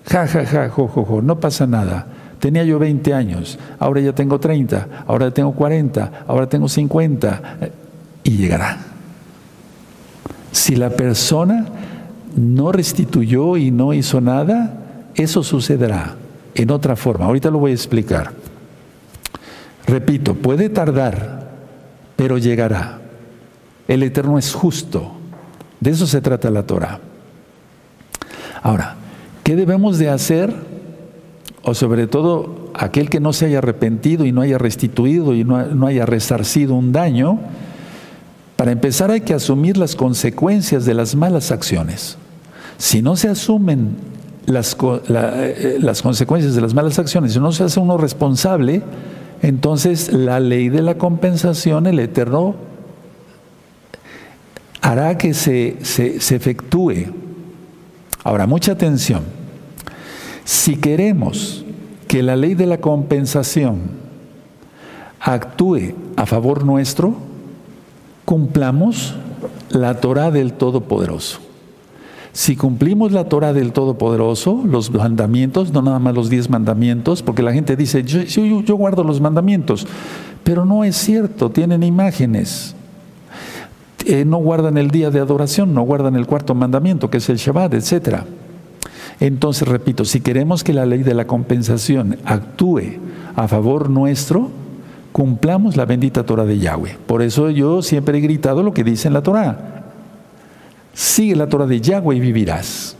Ja, 0.06 0.28
ja, 0.28 0.46
ja, 0.46 0.70
jo, 0.70 0.88
jo, 0.88 1.04
jo, 1.04 1.22
no 1.22 1.40
pasa 1.40 1.68
nada. 1.68 2.08
Tenía 2.40 2.64
yo 2.64 2.80
20 2.80 3.14
años, 3.14 3.60
ahora 3.80 4.00
ya 4.02 4.14
tengo 4.14 4.40
30, 4.40 5.04
ahora 5.06 5.32
tengo 5.32 5.52
40, 5.52 6.24
ahora 6.26 6.48
tengo 6.48 6.70
50 6.70 7.58
y 8.24 8.32
llegará. 8.32 8.78
Si 10.52 10.76
la 10.76 10.90
persona 10.90 11.66
no 12.36 12.72
restituyó 12.72 13.58
y 13.58 13.72
no 13.72 13.94
hizo 13.94 14.22
nada, 14.22 14.74
eso 15.16 15.44
sucederá 15.44 16.16
en 16.56 16.72
otra 16.72 16.96
forma. 16.96 17.26
Ahorita 17.26 17.50
lo 17.50 17.60
voy 17.60 17.72
a 17.72 17.76
explicar. 17.76 18.32
Repito, 19.86 20.36
puede 20.36 20.70
tardar, 20.70 21.50
pero 22.16 22.38
llegará. 22.38 23.00
El 23.88 24.04
Eterno 24.04 24.38
es 24.38 24.54
justo. 24.54 25.14
De 25.80 25.92
eso 25.92 26.06
se 26.08 26.22
trata 26.22 26.50
la 26.50 26.64
Torah. 26.64 27.00
Ahora, 28.62 28.96
¿qué 29.44 29.56
debemos 29.56 29.98
de 29.98 30.10
hacer? 30.10 30.54
O 31.70 31.76
sobre 31.76 32.08
todo, 32.08 32.72
aquel 32.74 33.12
que 33.12 33.20
no 33.20 33.32
se 33.32 33.46
haya 33.46 33.60
arrepentido 33.60 34.26
y 34.26 34.32
no 34.32 34.42
haya 34.42 34.58
restituido 34.58 35.36
y 35.36 35.44
no, 35.44 35.64
no 35.68 35.86
haya 35.86 36.08
resarcido 36.08 36.74
un 36.74 36.92
daño, 36.92 37.40
para 38.56 38.72
empezar 38.72 39.12
hay 39.12 39.22
que 39.22 39.36
asumir 39.36 39.78
las 39.78 39.96
consecuencias 39.96 40.86
de 40.86 40.96
las 40.96 41.14
malas 41.14 41.52
acciones. 41.52 42.18
Si 42.80 43.04
no 43.04 43.16
se 43.16 43.30
asumen 43.30 43.98
las, 44.48 44.76
eh, 45.10 45.78
las 45.80 46.02
consecuencias 46.02 46.56
de 46.56 46.62
las 46.62 46.74
malas 46.74 46.98
acciones, 46.98 47.34
si 47.34 47.40
no 47.40 47.52
se 47.52 47.66
hace 47.66 47.80
uno 47.80 48.00
responsable, 48.00 48.82
entonces 49.44 50.12
la 50.12 50.40
ley 50.40 50.70
de 50.70 50.82
la 50.82 50.98
compensación, 50.98 51.86
el 51.86 52.00
Eterno, 52.00 52.56
hará 54.82 55.20
que 55.20 55.36
se, 55.36 55.78
se, 55.84 56.20
se 56.20 56.36
efectúe. 56.36 57.14
Ahora, 58.24 58.48
mucha 58.48 58.72
atención. 58.72 59.39
Si 60.50 60.78
queremos 60.78 61.64
que 62.08 62.24
la 62.24 62.36
ley 62.36 62.56
de 62.56 62.66
la 62.66 62.80
compensación 62.80 63.82
actúe 65.20 65.94
a 66.16 66.26
favor 66.26 66.66
nuestro, 66.66 67.14
cumplamos 68.26 69.14
la 69.70 70.02
Torah 70.02 70.32
del 70.32 70.54
Todopoderoso. 70.54 71.38
Si 72.34 72.56
cumplimos 72.56 73.12
la 73.12 73.26
Torah 73.26 73.54
del 73.54 73.74
Todopoderoso, 73.74 74.64
los 74.66 74.92
mandamientos, 74.92 75.72
no 75.72 75.84
nada 75.84 76.00
más 76.00 76.16
los 76.16 76.32
diez 76.32 76.50
mandamientos, 76.50 77.22
porque 77.22 77.44
la 77.44 77.54
gente 77.54 77.76
dice, 77.76 78.04
yo, 78.04 78.76
guardo 78.76 79.04
los 79.04 79.22
mandamientos, 79.22 79.86
pero 80.44 80.66
no 80.66 80.84
es 80.84 80.96
cierto, 80.96 81.52
tienen 81.52 81.84
imágenes. 81.84 82.74
Eh, 84.04 84.26
no 84.26 84.38
guardan 84.38 84.80
el 84.80 84.90
día 84.90 85.12
de 85.12 85.20
adoración, 85.20 85.76
no 85.76 85.84
guardan 85.84 86.16
el 86.16 86.26
cuarto 86.26 86.56
mandamiento, 86.56 87.12
que 87.12 87.18
es 87.18 87.30
el 87.30 87.38
Shabbat, 87.38 87.76
etc. 87.76 88.24
Entonces, 89.20 89.68
repito, 89.68 90.06
si 90.06 90.22
queremos 90.22 90.64
que 90.64 90.74
la 90.74 90.86
ley 90.86 91.04
de 91.04 91.14
la 91.14 91.28
compensación 91.28 92.18
actúe 92.26 93.00
a 93.36 93.48
favor 93.48 93.90
nuestro, 93.90 94.50
cumplamos 95.12 95.76
la 95.76 95.86
bendita 95.86 96.26
Torah 96.26 96.46
de 96.46 96.60
Yahweh. 96.60 96.98
Por 97.06 97.22
eso 97.22 97.50
yo 97.50 97.82
siempre 97.82 98.18
he 98.18 98.22
gritado 98.22 98.64
lo 98.64 98.74
que 98.74 98.84
dice 98.84 99.08
en 99.08 99.14
la 99.14 99.22
Torah 99.22 99.80
sigue 101.00 101.34
la 101.34 101.48
Torah 101.48 101.66
de 101.66 101.80
Yahweh 101.80 102.18
y 102.18 102.20
vivirás. 102.20 102.98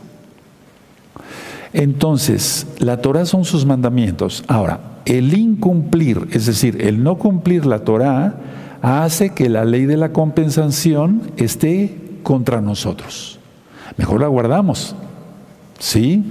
Entonces, 1.74 2.66
la 2.78 3.02
Torah 3.02 3.26
son 3.26 3.44
sus 3.44 3.66
mandamientos. 3.66 4.42
Ahora, 4.48 4.80
el 5.04 5.36
incumplir, 5.36 6.26
es 6.32 6.46
decir, 6.46 6.78
el 6.80 7.02
no 7.02 7.16
cumplir 7.16 7.66
la 7.66 7.80
Torah, 7.80 8.34
hace 8.80 9.34
que 9.34 9.50
la 9.50 9.66
ley 9.66 9.84
de 9.84 9.98
la 9.98 10.12
compensación 10.12 11.30
esté 11.36 11.94
contra 12.22 12.62
nosotros. 12.62 13.38
Mejor 13.98 14.22
la 14.22 14.28
guardamos. 14.28 14.96
¿Sí? 15.80 16.22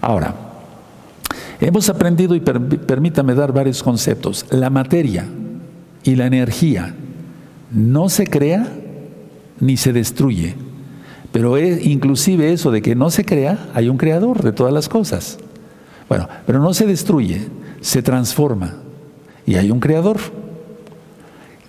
Ahora, 0.00 0.34
hemos 1.60 1.88
aprendido, 1.88 2.36
y 2.36 2.40
permítame 2.40 3.34
dar 3.34 3.52
varios 3.52 3.82
conceptos, 3.82 4.46
la 4.50 4.70
materia 4.70 5.26
y 6.04 6.14
la 6.14 6.26
energía 6.26 6.94
no 7.72 8.08
se 8.08 8.26
crea 8.26 8.68
ni 9.58 9.76
se 9.76 9.92
destruye. 9.92 10.54
Pero 11.32 11.56
es 11.56 11.84
inclusive 11.86 12.52
eso 12.52 12.70
de 12.70 12.82
que 12.82 12.94
no 12.94 13.10
se 13.10 13.24
crea, 13.24 13.70
hay 13.74 13.88
un 13.88 13.96
creador 13.96 14.42
de 14.42 14.52
todas 14.52 14.72
las 14.72 14.88
cosas. 14.88 15.38
Bueno, 16.08 16.28
pero 16.46 16.60
no 16.60 16.74
se 16.74 16.86
destruye, 16.86 17.48
se 17.80 18.02
transforma 18.02 18.74
y 19.46 19.54
hay 19.54 19.70
un 19.70 19.80
creador. 19.80 20.18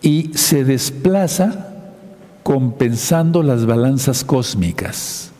Y 0.02 0.32
se 0.34 0.66
desplaza 0.66 1.68
compensando 2.44 3.44
las 3.44 3.66
balanzas 3.66 4.24
cósmicas. 4.24 5.31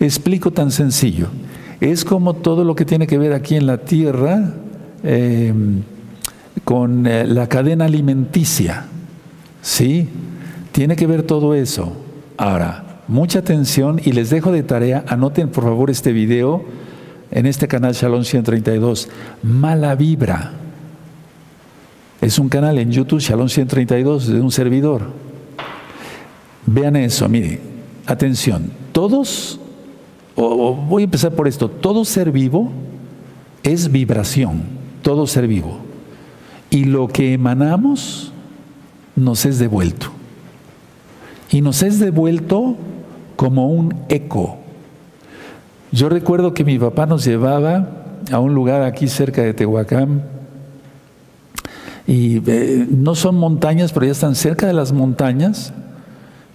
Explico 0.00 0.50
tan 0.50 0.70
sencillo. 0.70 1.28
Es 1.80 2.04
como 2.04 2.34
todo 2.34 2.64
lo 2.64 2.74
que 2.74 2.84
tiene 2.84 3.06
que 3.06 3.18
ver 3.18 3.32
aquí 3.32 3.56
en 3.56 3.66
la 3.66 3.78
Tierra 3.78 4.54
em, 5.02 5.82
con 6.64 7.06
eh, 7.06 7.26
la 7.26 7.48
cadena 7.48 7.86
alimenticia. 7.86 8.86
¿Sí? 9.62 10.08
Tiene 10.72 10.96
que 10.96 11.06
ver 11.06 11.22
todo 11.22 11.54
eso. 11.54 11.92
Ahora, 12.36 13.00
mucha 13.08 13.40
atención 13.40 14.00
y 14.04 14.12
les 14.12 14.30
dejo 14.30 14.52
de 14.52 14.62
tarea, 14.62 15.04
anoten 15.08 15.48
por 15.48 15.64
favor 15.64 15.90
este 15.90 16.12
video 16.12 16.64
en 17.30 17.46
este 17.46 17.68
canal 17.68 17.94
Shalom 17.94 18.24
132, 18.24 19.08
Mala 19.42 19.94
Vibra. 19.94 20.52
Es 22.20 22.38
un 22.38 22.48
canal 22.48 22.78
en 22.78 22.90
YouTube, 22.90 23.20
Shalom 23.20 23.48
132, 23.48 24.28
de 24.28 24.40
un 24.40 24.50
servidor. 24.50 25.02
Vean 26.66 26.96
eso, 26.96 27.28
mire, 27.28 27.60
atención, 28.06 28.70
todos, 28.92 29.60
o 30.36 30.74
voy 30.74 31.02
a 31.02 31.04
empezar 31.04 31.32
por 31.32 31.48
esto, 31.48 31.68
todo 31.68 32.04
ser 32.04 32.32
vivo 32.32 32.70
es 33.62 33.90
vibración, 33.90 34.62
todo 35.02 35.26
ser 35.26 35.46
vivo. 35.46 35.78
Y 36.70 36.84
lo 36.84 37.08
que 37.08 37.32
emanamos 37.32 38.32
nos 39.16 39.46
es 39.46 39.58
devuelto 39.58 40.10
y 41.54 41.60
nos 41.60 41.82
es 41.84 42.00
devuelto 42.00 42.76
como 43.36 43.68
un 43.68 43.94
eco. 44.08 44.58
Yo 45.92 46.08
recuerdo 46.08 46.52
que 46.52 46.64
mi 46.64 46.80
papá 46.80 47.06
nos 47.06 47.24
llevaba 47.24 47.88
a 48.32 48.40
un 48.40 48.54
lugar 48.54 48.82
aquí 48.82 49.06
cerca 49.06 49.42
de 49.42 49.54
Tehuacán 49.54 50.24
y 52.08 52.42
eh, 52.50 52.86
no 52.90 53.14
son 53.14 53.36
montañas, 53.36 53.92
pero 53.92 54.06
ya 54.06 54.12
están 54.12 54.34
cerca 54.34 54.66
de 54.66 54.72
las 54.72 54.92
montañas. 54.92 55.72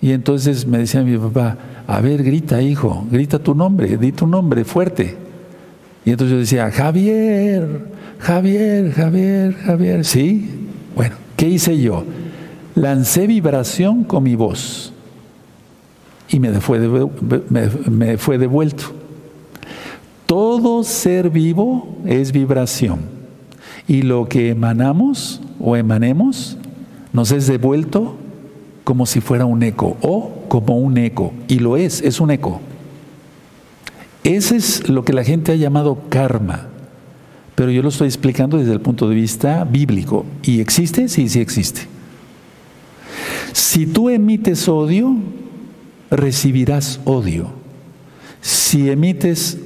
Y 0.01 0.11
entonces 0.11 0.67
me 0.67 0.79
decía 0.79 1.01
mi 1.01 1.17
papá, 1.17 1.57
a 1.91 2.01
ver, 2.01 2.23
grita 2.23 2.61
hijo, 2.61 3.07
grita 3.09 3.39
tu 3.39 3.55
nombre, 3.55 3.97
di 3.97 4.11
tu 4.11 4.27
nombre 4.27 4.63
fuerte. 4.63 5.17
Y 6.05 6.11
entonces 6.11 6.31
yo 6.31 6.39
decía, 6.39 6.69
Javier, 6.69 7.87
Javier, 8.19 8.91
Javier, 8.91 9.55
Javier. 9.55 10.05
¿Sí? 10.05 10.67
Bueno, 10.95 11.15
¿qué 11.35 11.49
hice 11.49 11.79
yo? 11.81 12.03
lancé 12.75 13.25
vibración 13.25 14.03
con 14.03 14.21
mi 14.23 14.35
voz. 14.35 14.93
y 16.29 16.39
me 16.39 16.53
fue, 16.61 16.79
me 17.89 18.17
fue 18.17 18.37
devuelto. 18.37 18.83
Todo 20.27 20.83
ser 20.83 21.31
vivo 21.31 21.97
es 22.05 22.31
vibración 22.31 22.99
y 23.87 24.03
lo 24.03 24.29
que 24.29 24.49
emanamos 24.49 25.41
o 25.59 25.75
emanemos 25.75 26.55
nos 27.11 27.31
es 27.31 27.47
devuelto 27.47 28.15
como 28.89 29.05
si 29.05 29.21
fuera 29.21 29.45
un 29.45 29.61
eco 29.61 29.97
o 30.01 30.45
como 30.47 30.79
un 30.79 30.97
eco 30.97 31.31
y 31.47 31.59
lo 31.59 31.77
es, 31.77 32.01
es 32.01 32.19
un 32.19 32.31
eco. 32.31 32.59
Ese 34.23 34.55
es 34.55 34.89
lo 34.89 35.05
que 35.05 35.13
la 35.13 35.23
gente 35.23 35.51
ha 35.51 35.55
llamado 35.55 36.05
karma, 36.09 36.69
pero 37.53 37.69
yo 37.69 37.83
lo 37.83 37.89
estoy 37.89 38.07
explicando 38.07 38.57
desde 38.57 38.73
el 38.73 38.81
punto 38.81 39.07
de 39.07 39.13
vista 39.13 39.63
bíblico. 39.63 40.25
¿Y 40.41 40.59
existe? 40.59 41.07
Sí, 41.07 41.29
sí 41.29 41.39
existe. 41.39 41.81
Si 43.53 43.85
tú 43.85 44.09
emites 44.09 44.67
odio, 44.67 45.15
recibirás 46.09 46.99
odio. 47.05 47.51
Si 48.41 48.89
emites 48.89 49.59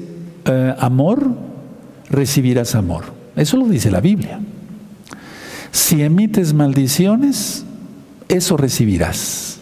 eh, 0.44 0.75
amor, 0.80 1.34
recibirás 2.10 2.75
amor. 2.75 3.06
Eso 3.38 3.56
lo 3.56 3.70
dice 3.70 3.89
la 3.89 4.01
Biblia. 4.01 4.42
Si 5.72 6.03
emites 6.03 6.53
maldiciones, 6.53 7.63
eso 8.30 8.58
recibirás. 8.58 9.60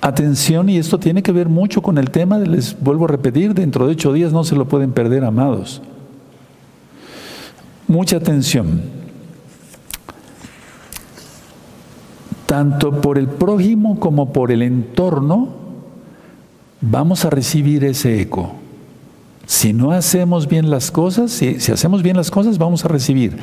Atención, 0.00 0.68
y 0.68 0.78
esto 0.78 0.98
tiene 0.98 1.22
que 1.22 1.30
ver 1.30 1.48
mucho 1.48 1.80
con 1.80 1.96
el 1.96 2.10
tema, 2.10 2.36
les 2.38 2.76
vuelvo 2.80 3.04
a 3.04 3.08
repetir, 3.08 3.54
dentro 3.54 3.86
de 3.86 3.92
ocho 3.92 4.12
días 4.12 4.32
no 4.32 4.42
se 4.42 4.56
lo 4.56 4.66
pueden 4.66 4.90
perder, 4.90 5.24
amados. 5.24 5.80
Mucha 7.86 8.16
atención. 8.16 8.82
Tanto 12.46 13.00
por 13.00 13.16
el 13.16 13.28
prójimo 13.28 14.00
como 14.00 14.32
por 14.32 14.50
el 14.50 14.62
entorno, 14.62 15.50
vamos 16.80 17.24
a 17.24 17.30
recibir 17.30 17.84
ese 17.84 18.20
eco. 18.20 18.54
Si 19.46 19.72
no 19.72 19.92
hacemos 19.92 20.48
bien 20.48 20.68
las 20.68 20.90
cosas, 20.90 21.30
si, 21.30 21.60
si, 21.60 21.70
hacemos 21.70 22.02
bien 22.02 22.16
las 22.16 22.32
cosas, 22.32 22.58
vamos 22.58 22.84
a 22.84 22.88
recibir 22.88 23.36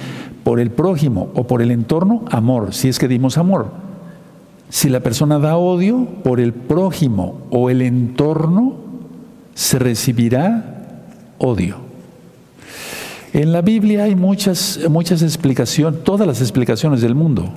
por 0.43 0.59
el 0.59 0.71
prójimo 0.71 1.29
o 1.35 1.47
por 1.47 1.61
el 1.61 1.71
entorno 1.71 2.25
amor, 2.31 2.73
si 2.73 2.89
es 2.89 2.99
que 2.99 3.07
dimos 3.07 3.37
amor. 3.37 3.88
Si 4.69 4.87
la 4.87 4.99
persona 4.99 5.39
da 5.39 5.57
odio 5.57 6.05
por 6.23 6.39
el 6.39 6.53
prójimo 6.53 7.41
o 7.49 7.69
el 7.69 7.81
entorno, 7.81 8.75
se 9.55 9.79
recibirá 9.79 11.03
odio. 11.39 11.77
En 13.33 13.51
la 13.51 13.61
Biblia 13.61 14.03
hay 14.03 14.15
muchas, 14.15 14.79
muchas 14.89 15.21
explicaciones, 15.21 16.03
todas 16.03 16.27
las 16.27 16.41
explicaciones 16.41 17.01
del 17.01 17.15
mundo. 17.15 17.49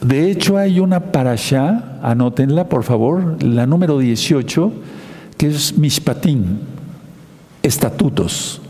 De 0.00 0.30
hecho, 0.30 0.58
hay 0.58 0.80
una 0.80 1.12
parashá, 1.12 1.98
anótenla 2.02 2.68
por 2.68 2.82
favor, 2.82 3.42
la 3.42 3.66
número 3.66 3.98
18, 3.98 4.72
que 5.38 5.46
es 5.46 5.78
Mishpatim, 5.78 6.58
estatutos. 7.62 8.60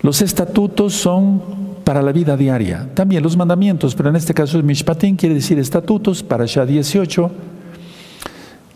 Los 0.00 0.22
estatutos 0.22 0.94
son 0.94 1.67
para 1.88 2.02
la 2.02 2.12
vida 2.12 2.36
diaria. 2.36 2.86
También 2.92 3.22
los 3.22 3.34
mandamientos, 3.34 3.94
pero 3.94 4.10
en 4.10 4.16
este 4.16 4.34
caso 4.34 4.58
es 4.58 4.62
Mishpatim, 4.62 5.16
quiere 5.16 5.34
decir 5.34 5.58
estatutos, 5.58 6.22
para 6.22 6.44
ya 6.44 6.66
18. 6.66 7.30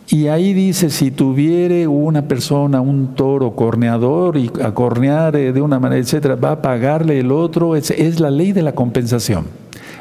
Y 0.08 0.28
ahí 0.28 0.54
dice, 0.54 0.88
si 0.88 1.10
tuviere 1.10 1.86
una 1.86 2.22
persona 2.22 2.80
un 2.80 3.14
toro 3.14 3.54
corneador 3.54 4.38
y 4.38 4.50
a 4.64 4.72
cornear 4.72 5.36
eh, 5.36 5.52
de 5.52 5.60
una 5.60 5.78
manera, 5.78 6.00
etcétera, 6.00 6.36
va 6.36 6.52
a 6.52 6.62
pagarle 6.62 7.20
el 7.20 7.32
otro, 7.32 7.76
es, 7.76 7.90
es 7.90 8.18
la 8.18 8.30
ley 8.30 8.52
de 8.52 8.62
la 8.62 8.74
compensación. 8.74 9.44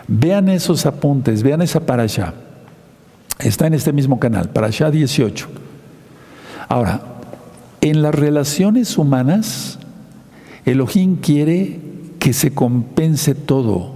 Vean 0.07 0.47
esos 0.47 0.85
apuntes, 0.85 1.43
vean 1.43 1.61
esa 1.61 1.81
para. 1.81 2.33
Está 3.39 3.67
en 3.67 3.73
este 3.73 3.91
mismo 3.91 4.21
canal, 4.21 4.47
para 4.51 4.67
allá 4.67 4.89
18. 4.89 5.49
Ahora, 6.69 7.01
en 7.81 8.03
las 8.03 8.15
relaciones 8.15 8.97
humanas, 8.97 9.79
Elohim 10.63 11.17
quiere 11.17 11.90
que 12.21 12.33
se 12.33 12.53
compense 12.53 13.33
todo 13.33 13.93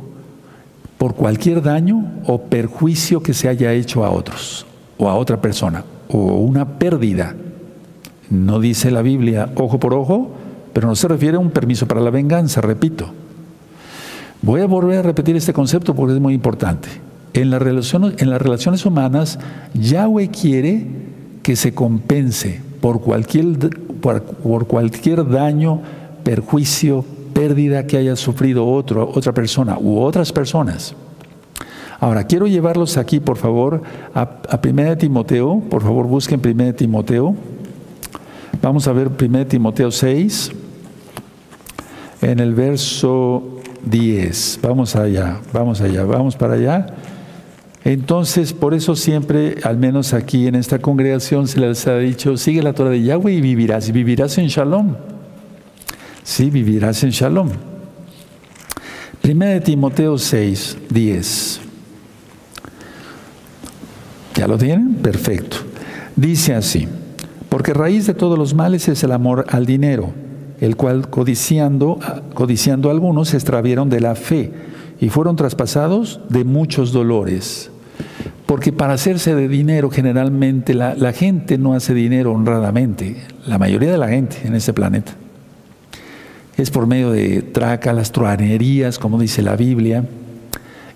por 0.98 1.14
cualquier 1.14 1.62
daño 1.62 2.12
o 2.26 2.42
perjuicio 2.42 3.22
que 3.22 3.36
se 3.36 3.48
haya 3.48 3.72
hecho 3.72 4.04
a 4.04 4.10
otros 4.10 4.66
o 4.98 5.08
a 5.08 5.14
otra 5.14 5.40
persona 5.40 5.86
o 6.08 6.40
una 6.40 6.80
pérdida. 6.80 7.36
No 8.32 8.60
dice 8.60 8.90
la 8.90 9.04
Biblia 9.04 9.52
ojo 9.56 9.80
por 9.80 9.94
ojo, 9.94 10.32
pero 10.74 10.88
no 10.88 10.96
se 10.96 11.08
refiere 11.08 11.38
a 11.38 11.40
un 11.40 11.52
permiso 11.52 11.88
para 11.88 12.02
la 12.02 12.10
venganza, 12.10 12.62
repito. 12.62 13.12
Voy 14.42 14.62
a 14.62 14.66
volver 14.66 14.98
a 14.98 15.04
repetir 15.04 15.36
este 15.36 15.54
concepto 15.54 15.94
porque 15.94 16.16
es 16.16 16.20
muy 16.20 16.34
importante. 16.34 16.90
En 17.34 17.52
las 17.52 17.62
relaciones, 17.62 18.88
humanas, 18.88 19.38
Yahweh 19.76 20.30
quiere 20.30 20.88
que 21.44 21.56
se 21.56 21.76
compense 21.76 22.60
por 22.82 23.02
cualquier, 23.02 23.70
por 24.02 24.66
cualquier 24.66 25.30
daño, 25.30 25.82
perjuicio, 26.24 27.06
pérdida 27.36 27.86
que 27.86 27.98
haya 27.98 28.16
sufrido 28.16 28.66
otro, 28.66 29.12
otra 29.14 29.34
persona 29.34 29.78
u 29.78 30.00
otras 30.00 30.32
personas. 30.32 30.96
Ahora, 32.00 32.24
quiero 32.24 32.48
llevarlos 32.48 32.96
aquí, 32.96 33.20
por 33.20 33.36
favor, 33.36 33.84
a, 34.14 34.22
a 34.22 34.60
1 34.64 34.98
Timoteo. 34.98 35.62
Por 35.70 35.82
favor, 35.84 36.08
busquen 36.08 36.40
1 36.44 36.76
Timoteo. 36.76 37.36
Vamos 38.62 38.88
a 38.88 38.94
ver 38.94 39.10
1 39.10 39.48
Timoteo 39.48 39.92
6, 39.92 40.52
en 42.22 42.40
el 42.40 42.56
verso 42.56 43.60
10. 43.86 44.60
Vamos 44.62 44.96
allá, 44.96 45.42
vamos 45.52 45.82
allá, 45.82 46.06
vamos 46.06 46.38
para 46.38 46.54
allá. 46.54 46.88
Entonces, 47.84 48.54
por 48.54 48.74
eso 48.74 48.96
siempre, 48.96 49.58
al 49.64 49.78
menos 49.78 50.14
aquí 50.14 50.48
en 50.48 50.56
esta 50.56 50.80
congregación, 50.80 51.50
se 51.50 51.60
les 51.60 51.86
ha 51.86 51.98
dicho, 51.98 52.38
sigue 52.38 52.64
la 52.64 52.72
Torah 52.72 52.92
de 52.92 53.04
Yahweh 53.04 53.34
y 53.34 53.42
vivirás, 53.42 53.90
y 53.90 53.92
vivirás 53.92 54.38
en 54.38 54.48
Shalom 54.48 54.96
sí 56.26 56.50
vivirás 56.50 57.04
en 57.04 57.12
shalom. 57.12 57.50
Primera 59.22 59.54
de 59.54 59.62
Timoteo 59.62 60.18
6, 60.18 60.78
10. 60.90 61.62
¿Ya 64.36 64.48
lo 64.48 64.58
tienen? 64.58 64.96
Perfecto. 64.96 65.58
Dice 66.16 66.54
así, 66.54 66.88
porque 67.48 67.74
raíz 67.74 68.08
de 68.08 68.14
todos 68.14 68.38
los 68.38 68.54
males 68.54 68.88
es 68.90 69.04
el 69.04 69.12
amor 69.12 69.46
al 69.50 69.66
dinero, 69.66 70.12
el 70.60 70.76
cual 70.76 71.10
codiciando, 71.10 72.00
codiciando 72.34 72.90
algunos 72.90 73.30
se 73.30 73.38
extravieron 73.38 73.90
de 73.90 74.02
la 74.02 74.16
fe 74.16 74.52
y 75.00 75.10
fueron 75.10 75.36
traspasados 75.36 76.20
de 76.30 76.44
muchos 76.44 76.92
dolores. 76.92 77.72
Porque 78.46 78.74
para 78.74 78.94
hacerse 78.94 79.36
de 79.36 79.48
dinero 79.48 79.90
generalmente 79.90 80.74
la, 80.74 80.96
la 80.96 81.14
gente 81.14 81.58
no 81.58 81.74
hace 81.74 81.94
dinero 81.94 82.34
honradamente, 82.34 83.24
la 83.46 83.58
mayoría 83.58 83.92
de 83.92 83.98
la 83.98 84.10
gente 84.10 84.38
en 84.44 84.56
este 84.56 84.74
planeta 84.74 85.14
es 86.58 86.72
por 86.72 86.88
medio 86.88 87.12
de 87.12 87.44
las 87.94 88.12
truanerías, 88.12 88.98
como 88.98 89.20
dice 89.20 89.42
la 89.42 89.56
Biblia, 89.56 90.06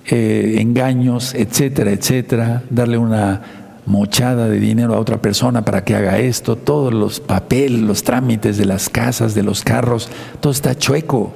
eh, 0.08 0.58
engaños, 0.60 1.34
etcétera, 1.36 1.92
etcétera, 1.92 2.64
darle 2.70 2.98
una 2.98 3.42
mochada 3.86 4.48
de 4.48 4.60
dinero 4.60 4.94
a 4.94 5.00
otra 5.00 5.22
persona 5.22 5.66
para 5.66 5.84
que 5.84 5.96
haga 5.96 6.20
esto, 6.20 6.56
todos 6.56 6.94
los 6.94 7.20
papeles, 7.20 7.82
los 7.82 8.04
trámites 8.04 8.58
de 8.58 8.66
las 8.66 8.90
casas, 8.90 9.36
de 9.36 9.44
los 9.44 9.64
carros, 9.64 10.10
todo 10.40 10.52
está 10.52 10.76
chueco. 10.76 11.34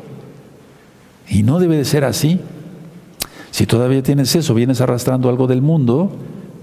Y 1.28 1.44
no 1.44 1.60
debe 1.60 1.78
de 1.78 1.86
ser 1.86 2.06
así. 2.06 2.40
Si 3.52 3.66
todavía 3.66 4.04
tienes 4.04 4.36
eso, 4.36 4.54
vienes 4.54 4.82
arrastrando 4.82 5.30
algo 5.30 5.48
del 5.48 5.62
mundo, 5.62 6.12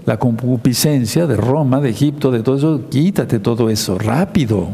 la 0.05 0.17
concupiscencia 0.17 1.27
de 1.27 1.35
Roma, 1.35 1.79
de 1.79 1.89
Egipto, 1.89 2.31
de 2.31 2.41
todo 2.41 2.57
eso, 2.57 2.89
quítate 2.89 3.39
todo 3.39 3.69
eso 3.69 3.97
rápido 3.99 4.69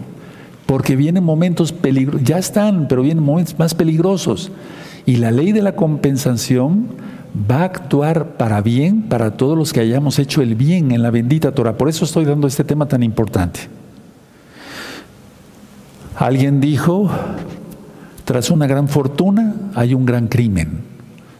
porque 0.67 0.95
vienen 0.95 1.23
momentos 1.23 1.71
peligrosos, 1.71 2.23
ya 2.23 2.37
están, 2.37 2.87
pero 2.87 3.01
vienen 3.01 3.23
momentos 3.23 3.57
más 3.57 3.73
peligrosos. 3.73 4.51
Y 5.05 5.15
la 5.15 5.31
ley 5.31 5.53
de 5.53 5.63
la 5.63 5.75
compensación 5.75 6.89
va 7.49 7.61
a 7.61 7.63
actuar 7.63 8.37
para 8.37 8.61
bien 8.61 9.03
para 9.03 9.37
todos 9.37 9.57
los 9.57 9.71
que 9.71 9.79
hayamos 9.79 10.19
hecho 10.19 10.41
el 10.41 10.55
bien 10.55 10.91
en 10.91 11.01
la 11.01 11.09
bendita 11.09 11.53
Torah. 11.53 11.77
Por 11.77 11.87
eso 11.87 12.03
estoy 12.03 12.25
dando 12.25 12.47
este 12.47 12.65
tema 12.65 12.85
tan 12.85 13.01
importante. 13.01 13.61
Alguien 16.17 16.59
dijo, 16.59 17.09
tras 18.25 18.51
una 18.51 18.67
gran 18.67 18.89
fortuna 18.89 19.55
hay 19.73 19.93
un 19.93 20.05
gran 20.05 20.27
crimen. 20.27 20.81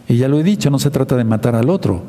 Y 0.07 0.15
ya 0.15 0.29
lo 0.29 0.39
he 0.39 0.43
dicho, 0.43 0.69
no 0.69 0.79
se 0.79 0.89
trata 0.89 1.17
de 1.17 1.25
matar 1.25 1.55
al 1.55 1.69
otro, 1.69 2.01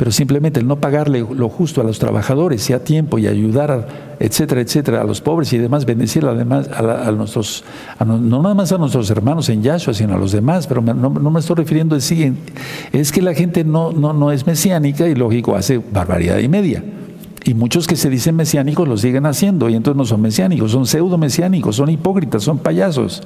pero 0.00 0.12
simplemente 0.12 0.60
el 0.60 0.66
no 0.66 0.76
pagarle 0.76 1.26
lo 1.30 1.50
justo 1.50 1.82
a 1.82 1.84
los 1.84 1.98
trabajadores 1.98 2.70
y 2.70 2.72
a 2.72 2.82
tiempo 2.82 3.18
y 3.18 3.26
ayudar, 3.26 3.70
a, 3.70 3.86
etcétera, 4.18 4.62
etcétera, 4.62 5.02
a 5.02 5.04
los 5.04 5.20
pobres 5.20 5.52
y 5.52 5.58
demás, 5.58 5.84
bendecir 5.84 6.24
además 6.24 6.70
a, 6.74 7.12
nuestros, 7.12 7.64
no 8.06 8.40
nada 8.40 8.54
más 8.54 8.72
a 8.72 8.78
nuestros 8.78 9.10
hermanos 9.10 9.50
en 9.50 9.62
Yahshua, 9.62 9.92
sino 9.92 10.14
a 10.14 10.16
los 10.18 10.32
demás, 10.32 10.66
pero 10.66 10.80
no, 10.80 11.10
me 11.10 11.40
estoy 11.40 11.56
refiriendo 11.56 11.96
a 11.96 12.00
sí, 12.00 12.32
es 12.92 13.12
que 13.12 13.20
la 13.20 13.34
gente 13.34 13.62
no, 13.62 13.92
no, 13.92 14.14
no 14.14 14.32
es 14.32 14.46
mesiánica 14.46 15.06
y 15.06 15.14
lógico 15.14 15.54
hace 15.54 15.76
barbaridad 15.76 16.38
y 16.38 16.48
media. 16.48 16.82
Y 17.44 17.52
muchos 17.52 17.86
que 17.86 17.94
se 17.94 18.08
dicen 18.08 18.36
mesiánicos 18.36 18.88
lo 18.88 18.96
siguen 18.96 19.26
haciendo 19.26 19.68
y 19.68 19.74
entonces 19.74 19.98
no 19.98 20.06
son 20.06 20.22
mesiánicos, 20.22 20.72
son 20.72 20.86
pseudo 20.86 21.18
mesiánicos, 21.18 21.76
son 21.76 21.90
hipócritas, 21.90 22.42
son 22.42 22.56
payasos. 22.56 23.22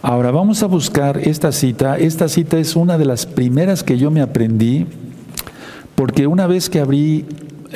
Ahora 0.00 0.30
vamos 0.30 0.62
a 0.62 0.66
buscar 0.68 1.18
esta 1.18 1.52
cita. 1.52 1.98
Esta 1.98 2.28
cita 2.28 2.56
es 2.56 2.76
una 2.76 2.96
de 2.96 3.04
las 3.04 3.26
primeras 3.26 3.82
que 3.82 3.98
yo 3.98 4.10
me 4.10 4.22
aprendí 4.22 4.86
porque 5.98 6.28
una 6.28 6.46
vez 6.46 6.70
que 6.70 6.78
abrí 6.78 7.26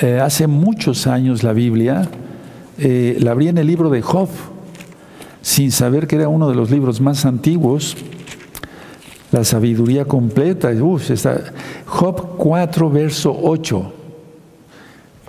eh, 0.01 0.21
hace 0.23 0.47
muchos 0.47 1.09
años 1.09 1.43
la 1.43 1.53
Biblia, 1.53 2.09
eh, 2.79 3.17
la 3.19 3.33
abrí 3.33 3.49
en 3.49 3.59
el 3.59 3.67
libro 3.67 3.91
de 3.91 4.01
Job, 4.01 4.29
sin 5.41 5.73
saber 5.73 6.07
que 6.07 6.15
era 6.15 6.29
uno 6.29 6.49
de 6.49 6.55
los 6.55 6.71
libros 6.71 7.01
más 7.01 7.25
antiguos, 7.27 7.97
la 9.33 9.43
sabiduría 9.43 10.05
completa. 10.05 10.71
Uf, 10.71 11.11
está, 11.11 11.53
Job 11.85 12.37
4, 12.37 12.91
verso 12.91 13.37
8. 13.43 13.93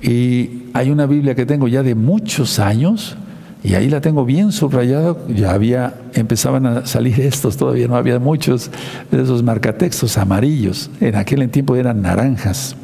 Y 0.03 0.65
hay 0.73 0.91
una 0.91 1.07
Biblia 1.07 1.33
que 1.33 1.47
tengo 1.47 1.67
ya 1.67 1.81
de 1.81 1.95
muchos 1.95 2.59
años, 2.59 3.17
y 3.63 3.73
ahí 3.73 3.89
la 3.89 4.01
tengo 4.01 4.23
bien 4.23 4.51
subrayada, 4.51 5.17
ya 5.29 5.51
había, 5.51 5.95
empezaban 6.13 6.67
a 6.67 6.85
salir 6.85 7.19
estos, 7.21 7.57
todavía 7.57 7.87
no 7.87 7.95
había 7.95 8.19
muchos 8.19 8.69
de 9.09 9.23
esos 9.23 9.41
marcatextos 9.41 10.15
amarillos, 10.19 10.91
en 11.01 11.15
aquel 11.15 11.49
tiempo 11.49 11.75
eran 11.75 12.03
naranjas. 12.03 12.75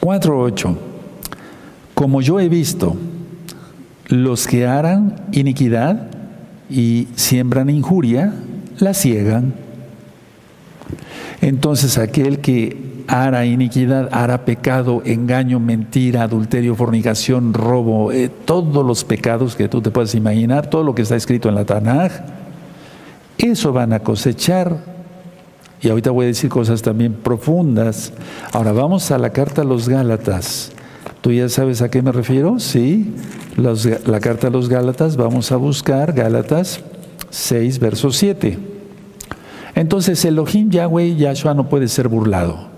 4.8. 0.00 0.76
Como 1.94 2.22
yo 2.22 2.40
he 2.40 2.48
visto, 2.48 2.96
los 4.08 4.46
que 4.46 4.66
harán 4.66 5.26
iniquidad 5.32 6.08
y 6.68 7.08
siembran 7.14 7.70
injuria, 7.70 8.32
la 8.78 8.94
ciegan. 8.94 9.54
Entonces 11.40 11.98
aquel 11.98 12.40
que 12.40 12.90
hará 13.06 13.44
iniquidad, 13.44 14.08
hará 14.12 14.44
pecado, 14.44 15.02
engaño, 15.04 15.58
mentira, 15.58 16.22
adulterio, 16.22 16.76
fornicación, 16.76 17.54
robo, 17.54 18.12
eh, 18.12 18.30
todos 18.44 18.86
los 18.86 19.04
pecados 19.04 19.56
que 19.56 19.68
tú 19.68 19.80
te 19.80 19.90
puedes 19.90 20.14
imaginar, 20.14 20.70
todo 20.70 20.84
lo 20.84 20.94
que 20.94 21.02
está 21.02 21.16
escrito 21.16 21.48
en 21.48 21.56
la 21.56 21.64
Tanaj, 21.64 22.12
eso 23.38 23.72
van 23.72 23.92
a 23.92 24.00
cosechar. 24.00 24.89
Y 25.82 25.88
ahorita 25.88 26.10
voy 26.10 26.24
a 26.24 26.28
decir 26.28 26.50
cosas 26.50 26.82
también 26.82 27.14
profundas. 27.14 28.12
Ahora 28.52 28.72
vamos 28.72 29.10
a 29.10 29.18
la 29.18 29.30
carta 29.30 29.62
a 29.62 29.64
los 29.64 29.88
Gálatas. 29.88 30.72
¿Tú 31.20 31.32
ya 31.32 31.48
sabes 31.48 31.82
a 31.82 31.90
qué 31.90 32.02
me 32.02 32.12
refiero? 32.12 32.58
Sí, 32.58 33.14
la 33.56 34.20
carta 34.20 34.48
a 34.48 34.50
los 34.50 34.68
Gálatas, 34.68 35.16
vamos 35.16 35.52
a 35.52 35.56
buscar 35.56 36.12
Gálatas 36.12 36.80
6, 37.30 37.78
verso 37.78 38.10
7. 38.10 38.58
Entonces 39.74 40.24
Elohim 40.24 40.70
Yahweh 40.70 41.16
Yahshua 41.16 41.54
no 41.54 41.68
puede 41.68 41.88
ser 41.88 42.08
burlado. 42.08 42.68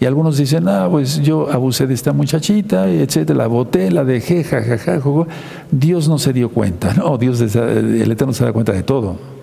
Y 0.00 0.04
algunos 0.04 0.36
dicen, 0.36 0.68
ah, 0.68 0.86
pues 0.88 1.20
yo 1.22 1.50
abusé 1.50 1.86
de 1.88 1.94
esta 1.94 2.12
muchachita, 2.12 2.88
etcétera, 2.88 3.36
la 3.36 3.46
boté, 3.48 3.90
la 3.90 4.04
dejé, 4.04 4.44
jajaja, 4.44 5.00
Dios 5.72 6.08
no 6.08 6.18
se 6.18 6.32
dio 6.32 6.50
cuenta, 6.50 6.94
no, 6.94 7.18
Dios, 7.18 7.40
el 7.40 8.10
Eterno 8.10 8.32
se 8.32 8.44
da 8.44 8.52
cuenta 8.52 8.72
de 8.72 8.84
todo. 8.84 9.37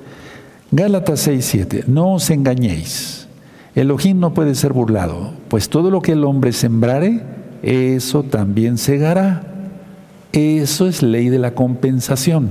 Gálatas 0.71 1.21
6, 1.21 1.45
7, 1.45 1.83
no 1.87 2.13
os 2.13 2.29
engañéis, 2.29 3.27
Elohim 3.75 4.19
no 4.19 4.33
puede 4.33 4.55
ser 4.55 4.73
burlado, 4.73 5.33
pues 5.49 5.69
todo 5.69 5.91
lo 5.91 6.01
que 6.01 6.13
el 6.13 6.23
hombre 6.23 6.53
sembrare, 6.53 7.23
eso 7.61 8.23
también 8.23 8.77
segará. 8.77 9.51
Eso 10.31 10.87
es 10.87 11.01
ley 11.01 11.29
de 11.29 11.39
la 11.39 11.55
compensación. 11.55 12.49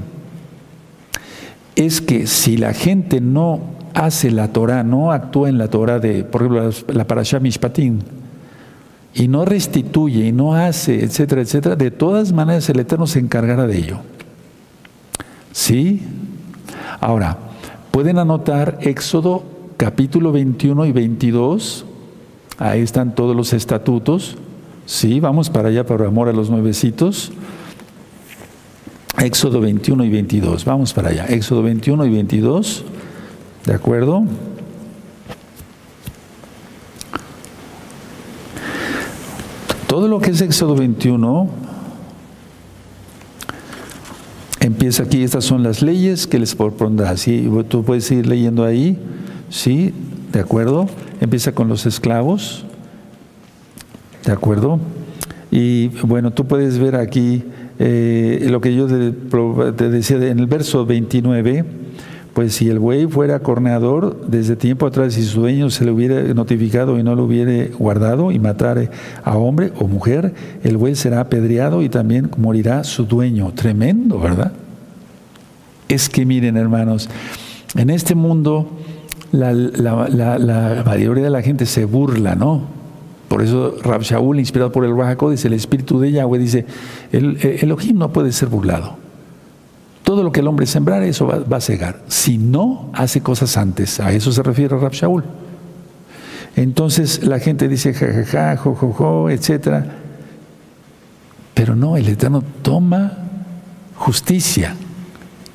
Es 1.76 2.00
que 2.00 2.26
si 2.26 2.56
la 2.56 2.72
gente 2.72 3.20
no 3.20 3.60
hace 3.94 4.30
la 4.30 4.48
Torah, 4.48 4.82
no 4.82 5.12
actúa 5.12 5.48
en 5.48 5.58
la 5.58 5.68
Torah 5.68 5.98
de, 5.98 6.24
por 6.24 6.42
ejemplo, 6.42 6.70
la 6.88 7.06
Parashah 7.06 7.40
Mishpatim, 7.40 8.00
y 9.14 9.28
no 9.28 9.44
restituye 9.44 10.26
y 10.26 10.32
no 10.32 10.54
hace, 10.54 11.04
etcétera, 11.04 11.42
etcétera, 11.42 11.76
de 11.76 11.90
todas 11.90 12.32
maneras 12.32 12.68
el 12.68 12.80
Eterno 12.80 13.06
se 13.06 13.20
encargará 13.20 13.66
de 13.66 13.78
ello. 13.78 13.98
¿Sí? 15.52 16.02
Ahora, 17.00 17.38
pueden 17.94 18.18
anotar 18.18 18.78
Éxodo 18.80 19.44
capítulo 19.76 20.32
21 20.32 20.86
y 20.86 20.90
22, 20.90 21.84
ahí 22.58 22.80
están 22.80 23.14
todos 23.14 23.36
los 23.36 23.52
estatutos, 23.52 24.36
¿sí? 24.84 25.20
Vamos 25.20 25.48
para 25.48 25.68
allá 25.68 25.86
por 25.86 26.02
amor 26.02 26.28
a 26.28 26.32
los 26.32 26.50
nuevecitos. 26.50 27.30
Éxodo 29.16 29.60
21 29.60 30.06
y 30.06 30.10
22, 30.10 30.64
vamos 30.64 30.92
para 30.92 31.10
allá. 31.10 31.26
Éxodo 31.26 31.62
21 31.62 32.04
y 32.06 32.10
22. 32.10 32.84
¿De 33.64 33.74
acuerdo? 33.74 34.24
Todo 39.86 40.08
lo 40.08 40.18
que 40.18 40.32
es 40.32 40.40
Éxodo 40.40 40.74
21 40.74 41.48
empieza 44.64 45.02
aquí, 45.02 45.22
estas 45.22 45.44
son 45.44 45.62
las 45.62 45.82
leyes 45.82 46.26
que 46.26 46.38
les 46.38 46.54
propondrá. 46.54 47.16
¿sí? 47.16 47.48
Tú 47.68 47.84
puedes 47.84 48.10
ir 48.10 48.26
leyendo 48.26 48.64
ahí, 48.64 48.98
¿sí? 49.50 49.92
¿De 50.32 50.40
acuerdo? 50.40 50.88
Empieza 51.20 51.52
con 51.52 51.68
los 51.68 51.86
esclavos, 51.86 52.64
¿de 54.24 54.32
acuerdo? 54.32 54.80
Y 55.50 55.88
bueno, 56.02 56.32
tú 56.32 56.46
puedes 56.46 56.78
ver 56.78 56.96
aquí 56.96 57.44
eh, 57.78 58.46
lo 58.50 58.60
que 58.60 58.74
yo 58.74 58.86
te 58.86 59.88
decía 59.90 60.16
en 60.28 60.38
el 60.38 60.46
verso 60.46 60.86
29 60.86 61.64
pues 62.34 62.56
si 62.56 62.68
el 62.68 62.80
buey 62.80 63.06
fuera 63.06 63.38
corneador, 63.38 64.26
desde 64.26 64.56
tiempo 64.56 64.86
atrás, 64.86 65.14
si 65.14 65.22
su 65.22 65.40
dueño 65.40 65.70
se 65.70 65.84
le 65.84 65.92
hubiera 65.92 66.20
notificado 66.34 66.98
y 66.98 67.04
no 67.04 67.14
lo 67.14 67.24
hubiera 67.24 67.68
guardado 67.78 68.32
y 68.32 68.40
matare 68.40 68.90
a 69.22 69.36
hombre 69.38 69.72
o 69.78 69.86
mujer, 69.86 70.34
el 70.64 70.76
buey 70.76 70.96
será 70.96 71.20
apedreado 71.20 71.80
y 71.82 71.88
también 71.88 72.30
morirá 72.36 72.82
su 72.82 73.04
dueño. 73.04 73.52
Tremendo, 73.54 74.18
¿verdad? 74.18 74.52
Es 75.88 76.08
que 76.08 76.26
miren, 76.26 76.56
hermanos, 76.56 77.08
en 77.76 77.88
este 77.88 78.16
mundo 78.16 78.68
la, 79.30 80.82
mayoría 80.84 81.24
de 81.24 81.30
la 81.30 81.42
gente 81.42 81.66
se 81.66 81.84
burla, 81.84 82.34
¿no? 82.34 82.62
Por 83.28 83.42
eso 83.42 83.76
Rab 83.80 84.02
Shaul, 84.02 84.40
inspirado 84.40 84.72
por 84.72 84.84
el 84.84 84.96
Rajaco, 84.96 85.30
dice, 85.30 85.46
el 85.46 85.54
espíritu 85.54 86.00
de 86.00 86.10
Yahweh, 86.10 86.38
dice, 86.40 86.66
el, 87.12 87.38
el 87.40 87.58
Elohim 87.62 87.96
no 87.96 88.12
puede 88.12 88.32
ser 88.32 88.48
burlado. 88.48 89.03
Todo 90.14 90.22
lo 90.22 90.30
que 90.30 90.38
el 90.38 90.46
hombre 90.46 90.64
sembrar, 90.64 91.02
eso 91.02 91.26
va, 91.26 91.56
a 91.56 91.60
cegar. 91.60 92.02
Si 92.06 92.38
no, 92.38 92.88
hace 92.92 93.20
cosas 93.20 93.56
antes. 93.56 93.98
A 93.98 94.12
eso 94.12 94.30
se 94.30 94.44
refiere 94.44 94.78
Rab 94.78 94.92
Shaul. 94.92 95.24
Entonces 96.54 97.24
la 97.24 97.40
gente 97.40 97.66
dice 97.66 97.92
jajaja, 97.92 98.56
jojojo, 98.56 99.28
etc. 99.28 99.86
Pero 101.52 101.74
no, 101.74 101.96
el 101.96 102.06
Eterno 102.06 102.44
toma 102.62 103.10
justicia. 103.96 104.76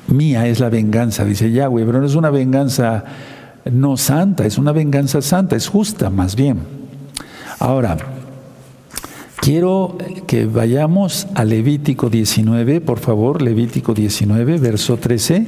Mía 0.08 0.46
es 0.46 0.60
la 0.60 0.68
venganza, 0.68 1.24
dice 1.24 1.50
Yahweh, 1.50 1.86
pero 1.86 2.00
no 2.00 2.06
es 2.06 2.14
una 2.14 2.28
venganza 2.28 3.02
no 3.64 3.96
santa, 3.96 4.44
es 4.44 4.58
una 4.58 4.72
venganza 4.72 5.22
santa, 5.22 5.56
es 5.56 5.68
justa 5.68 6.10
más 6.10 6.36
bien. 6.36 6.58
Ahora, 7.60 7.96
Quiero 9.40 9.96
que 10.26 10.44
vayamos 10.44 11.26
a 11.34 11.44
Levítico 11.44 12.10
19, 12.10 12.82
por 12.82 12.98
favor, 12.98 13.40
Levítico 13.40 13.94
19, 13.94 14.58
verso 14.58 14.98
13. 14.98 15.46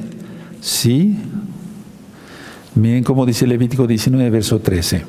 Sí. 0.61 1.19
Miren 2.73 3.03
cómo 3.03 3.27
dice 3.27 3.45
Levítico 3.45 3.85
19, 3.85 4.31
verso 4.31 4.59
13. 4.59 5.05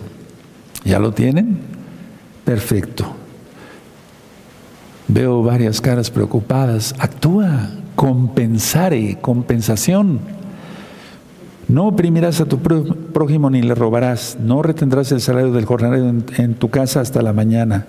¿Ya 0.84 0.98
lo 0.98 1.12
tienen? 1.12 1.60
Perfecto. 2.44 3.06
Veo 5.08 5.42
varias 5.42 5.80
caras 5.80 6.10
preocupadas. 6.10 6.94
Actúa, 6.98 7.70
compensare, 7.96 9.16
compensación. 9.18 10.20
No 11.68 11.86
oprimirás 11.86 12.42
a 12.42 12.44
tu 12.44 12.58
prójimo 12.58 13.48
ni 13.48 13.62
le 13.62 13.74
robarás. 13.74 14.36
No 14.38 14.62
retendrás 14.62 15.10
el 15.10 15.22
salario 15.22 15.52
del 15.52 15.64
jornalero 15.64 16.06
en 16.36 16.54
tu 16.54 16.68
casa 16.68 17.00
hasta 17.00 17.22
la 17.22 17.32
mañana 17.32 17.86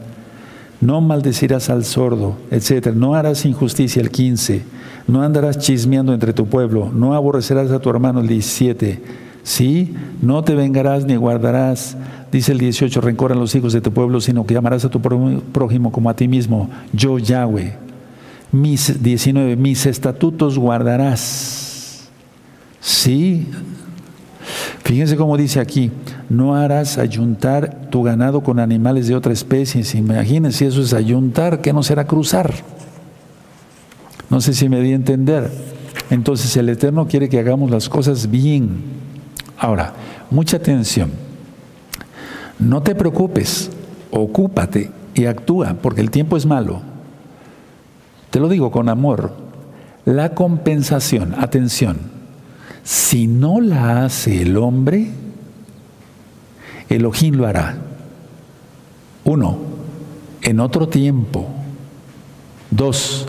no 0.81 1.01
maldecirás 1.01 1.69
al 1.69 1.85
sordo, 1.85 2.37
etc. 2.51 2.93
No 2.93 3.15
harás 3.15 3.45
injusticia 3.45 4.01
el 4.01 4.09
15, 4.09 4.63
no 5.07 5.21
andarás 5.21 5.59
chismeando 5.59 6.13
entre 6.13 6.33
tu 6.33 6.47
pueblo, 6.47 6.91
no 6.93 7.13
aborrecerás 7.13 7.71
a 7.71 7.79
tu 7.79 7.89
hermano 7.89 8.19
el 8.19 8.27
17, 8.27 9.01
¿sí? 9.43 9.93
No 10.21 10.43
te 10.43 10.55
vengarás 10.55 11.05
ni 11.05 11.15
guardarás, 11.15 11.97
dice 12.31 12.51
el 12.51 12.57
18, 12.57 13.01
rencor 13.01 13.31
a 13.31 13.35
los 13.35 13.55
hijos 13.55 13.73
de 13.73 13.81
tu 13.81 13.91
pueblo, 13.91 14.19
sino 14.21 14.45
que 14.45 14.57
amarás 14.57 14.85
a 14.85 14.89
tu 14.89 15.01
prójimo 15.01 15.91
como 15.91 16.09
a 16.09 16.15
ti 16.15 16.27
mismo, 16.27 16.69
yo 16.91 17.19
Yahweh. 17.19 17.77
Mis 18.51 19.03
19, 19.03 19.55
mis 19.55 19.85
estatutos 19.85 20.57
guardarás. 20.57 22.07
Sí, 22.79 23.47
Fíjense 24.85 25.17
cómo 25.17 25.35
dice 25.35 25.59
aquí, 25.59 25.89
no 26.29 26.55
harás 26.55 26.99
ayuntar 26.99 27.89
tu 27.89 28.03
ganado 28.03 28.41
con 28.41 28.59
animales 28.59 29.07
de 29.07 29.15
otra 29.15 29.33
especie. 29.33 29.83
Imagínense 29.97 30.67
eso 30.67 30.79
es 30.79 30.93
ayuntar, 30.93 31.59
¿qué 31.61 31.73
no 31.73 31.81
será 31.81 32.05
cruzar? 32.05 32.53
No 34.29 34.41
sé 34.41 34.53
si 34.53 34.69
me 34.69 34.79
di 34.81 34.91
a 34.91 34.95
entender. 34.95 35.51
Entonces 36.11 36.55
el 36.55 36.69
Eterno 36.69 37.07
quiere 37.07 37.29
que 37.29 37.39
hagamos 37.39 37.71
las 37.71 37.89
cosas 37.89 38.29
bien. 38.29 38.83
Ahora, 39.57 39.93
mucha 40.29 40.57
atención. 40.57 41.09
No 42.59 42.83
te 42.83 42.93
preocupes, 42.93 43.71
ocúpate 44.11 44.91
y 45.15 45.25
actúa, 45.25 45.77
porque 45.81 46.01
el 46.01 46.11
tiempo 46.11 46.37
es 46.37 46.45
malo. 46.45 46.83
Te 48.29 48.39
lo 48.39 48.49
digo 48.49 48.69
con 48.69 48.87
amor. 48.89 49.33
La 50.05 50.35
compensación, 50.35 51.33
atención, 51.39 51.97
si 52.85 53.25
no 53.25 53.59
la 53.61 54.05
hace 54.05 54.43
el 54.43 54.57
hombre, 54.57 55.07
Elohim 56.87 57.33
lo 57.33 57.47
hará. 57.47 57.75
Uno, 59.23 59.57
en 60.43 60.59
otro 60.59 60.87
tiempo. 60.87 61.47
Dos, 62.69 63.27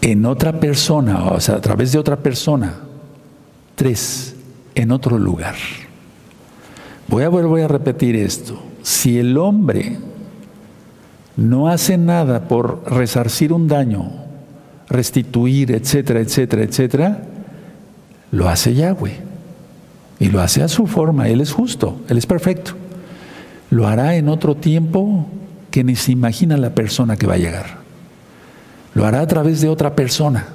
en 0.00 0.24
otra 0.26 0.60
persona, 0.60 1.24
o 1.24 1.40
sea, 1.40 1.56
a 1.56 1.60
través 1.60 1.90
de 1.90 1.98
otra 1.98 2.16
persona. 2.16 2.76
Tres, 3.74 4.36
en 4.76 4.92
otro 4.92 5.18
lugar. 5.18 5.56
Voy 7.08 7.24
a 7.24 7.28
volver 7.30 7.64
a 7.64 7.68
repetir 7.68 8.14
esto. 8.14 8.62
Si 8.82 9.18
el 9.18 9.36
hombre 9.38 9.98
no 11.36 11.68
hace 11.68 11.98
nada 11.98 12.46
por 12.46 12.84
resarcir 12.86 13.52
un 13.52 13.66
daño, 13.66 14.08
restituir, 14.88 15.72
etcétera, 15.72 16.20
etcétera, 16.20 16.62
etcétera, 16.62 17.28
lo 18.32 18.48
hace 18.48 18.74
Yahweh. 18.74 19.20
Y 20.18 20.26
lo 20.26 20.40
hace 20.40 20.62
a 20.62 20.68
su 20.68 20.86
forma. 20.86 21.28
Él 21.28 21.40
es 21.40 21.52
justo, 21.52 22.00
Él 22.08 22.18
es 22.18 22.26
perfecto. 22.26 22.72
Lo 23.70 23.86
hará 23.86 24.16
en 24.16 24.28
otro 24.28 24.56
tiempo 24.56 25.26
que 25.70 25.84
ni 25.84 25.96
se 25.96 26.12
imagina 26.12 26.56
la 26.56 26.70
persona 26.70 27.16
que 27.16 27.26
va 27.26 27.34
a 27.34 27.38
llegar. 27.38 27.78
Lo 28.94 29.06
hará 29.06 29.20
a 29.20 29.26
través 29.26 29.60
de 29.60 29.68
otra 29.68 29.94
persona. 29.94 30.46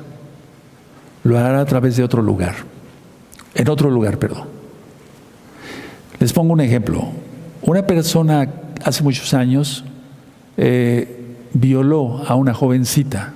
Lo 1.24 1.38
hará 1.38 1.60
a 1.60 1.66
través 1.66 1.98
de 1.98 2.04
otro 2.04 2.22
lugar. 2.22 2.56
En 3.56 3.70
otro 3.70 3.90
lugar, 3.90 4.20
perdón. 4.20 4.46
Les 6.20 6.32
pongo 6.34 6.54
un 6.54 6.62
ejemplo. 6.62 7.08
Una 7.62 7.86
persona 7.86 8.48
hace 8.84 9.04
muchos 9.04 9.34
años 9.34 9.84
eh, 10.56 11.36
violó 11.54 12.24
a 12.28 12.36
una 12.36 12.54
jovencita, 12.54 13.34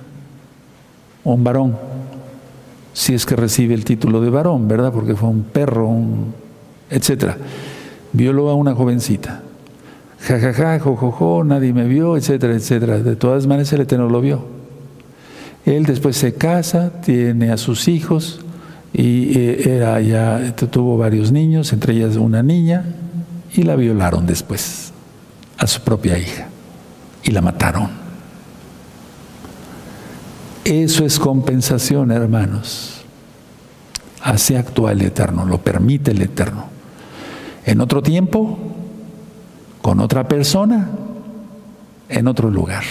un 1.24 1.44
varón, 1.44 1.76
si 2.92 3.14
es 3.14 3.26
que 3.26 3.36
recibe 3.36 3.74
el 3.74 3.84
título 3.84 4.20
de 4.20 4.30
varón, 4.30 4.68
¿verdad? 4.68 4.92
Porque 4.92 5.14
fue 5.14 5.28
un 5.28 5.42
perro, 5.42 5.88
un, 5.88 6.34
etcétera. 6.90 7.36
Violó 8.12 8.50
a 8.50 8.54
una 8.54 8.74
jovencita. 8.74 9.42
Ja, 10.20 10.38
ja, 10.38 10.52
ja, 10.52 10.78
jo, 10.78 10.96
jo, 10.96 11.44
nadie 11.44 11.72
me 11.72 11.84
vio, 11.84 12.16
etcétera, 12.16 12.54
etcétera. 12.54 12.98
De 12.98 13.16
todas 13.16 13.46
maneras, 13.46 13.72
el 13.72 13.80
Eterno 13.80 14.08
lo 14.08 14.20
vio. 14.20 14.44
Él 15.64 15.84
después 15.84 16.16
se 16.16 16.34
casa, 16.34 16.92
tiene 17.00 17.50
a 17.50 17.56
sus 17.56 17.88
hijos 17.88 18.40
y 18.92 19.38
eh, 19.38 20.04
ya 20.06 20.54
tuvo 20.70 20.98
varios 20.98 21.32
niños, 21.32 21.72
entre 21.72 21.94
ellas 21.94 22.16
una 22.16 22.42
niña, 22.42 22.84
y 23.54 23.62
la 23.62 23.76
violaron 23.76 24.26
después 24.26 24.92
a 25.58 25.66
su 25.66 25.80
propia 25.80 26.18
hija 26.18 26.48
y 27.22 27.30
la 27.30 27.40
mataron. 27.40 28.01
Eso 30.64 31.04
es 31.04 31.18
compensación, 31.18 32.12
hermanos. 32.12 33.02
Así 34.22 34.54
actúa 34.54 34.92
el 34.92 35.02
Eterno, 35.02 35.44
lo 35.44 35.58
permite 35.58 36.12
el 36.12 36.22
Eterno. 36.22 36.66
En 37.64 37.80
otro 37.80 38.02
tiempo, 38.02 38.58
con 39.80 39.98
otra 39.98 40.28
persona, 40.28 40.90
en 42.08 42.28
otro 42.28 42.50
lugar. 42.50 42.84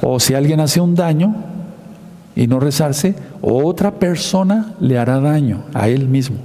O 0.00 0.20
si 0.20 0.34
alguien 0.34 0.60
hace 0.60 0.80
un 0.80 0.94
daño 0.94 1.34
y 2.36 2.46
no 2.46 2.60
rezarse, 2.60 3.16
otra 3.40 3.92
persona 3.98 4.74
le 4.80 4.98
hará 4.98 5.18
daño 5.18 5.64
a 5.74 5.88
él 5.88 6.08
mismo, 6.08 6.36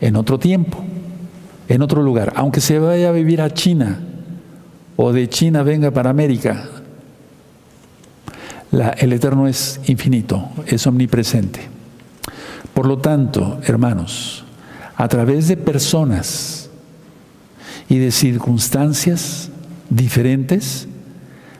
en 0.00 0.16
otro 0.16 0.38
tiempo, 0.38 0.78
en 1.68 1.82
otro 1.82 2.02
lugar. 2.02 2.32
Aunque 2.36 2.60
se 2.60 2.78
vaya 2.78 3.08
a 3.08 3.12
vivir 3.12 3.40
a 3.40 3.52
China 3.52 3.98
o 4.96 5.12
de 5.12 5.28
China 5.28 5.62
venga 5.62 5.90
para 5.90 6.10
América, 6.10 6.68
el 8.72 9.12
Eterno 9.12 9.46
es 9.46 9.80
infinito, 9.86 10.48
es 10.66 10.86
omnipresente. 10.86 11.60
Por 12.72 12.86
lo 12.86 12.98
tanto, 12.98 13.60
hermanos, 13.64 14.44
a 14.96 15.08
través 15.08 15.48
de 15.48 15.56
personas 15.56 16.70
y 17.88 17.98
de 17.98 18.10
circunstancias 18.10 19.50
diferentes, 19.90 20.88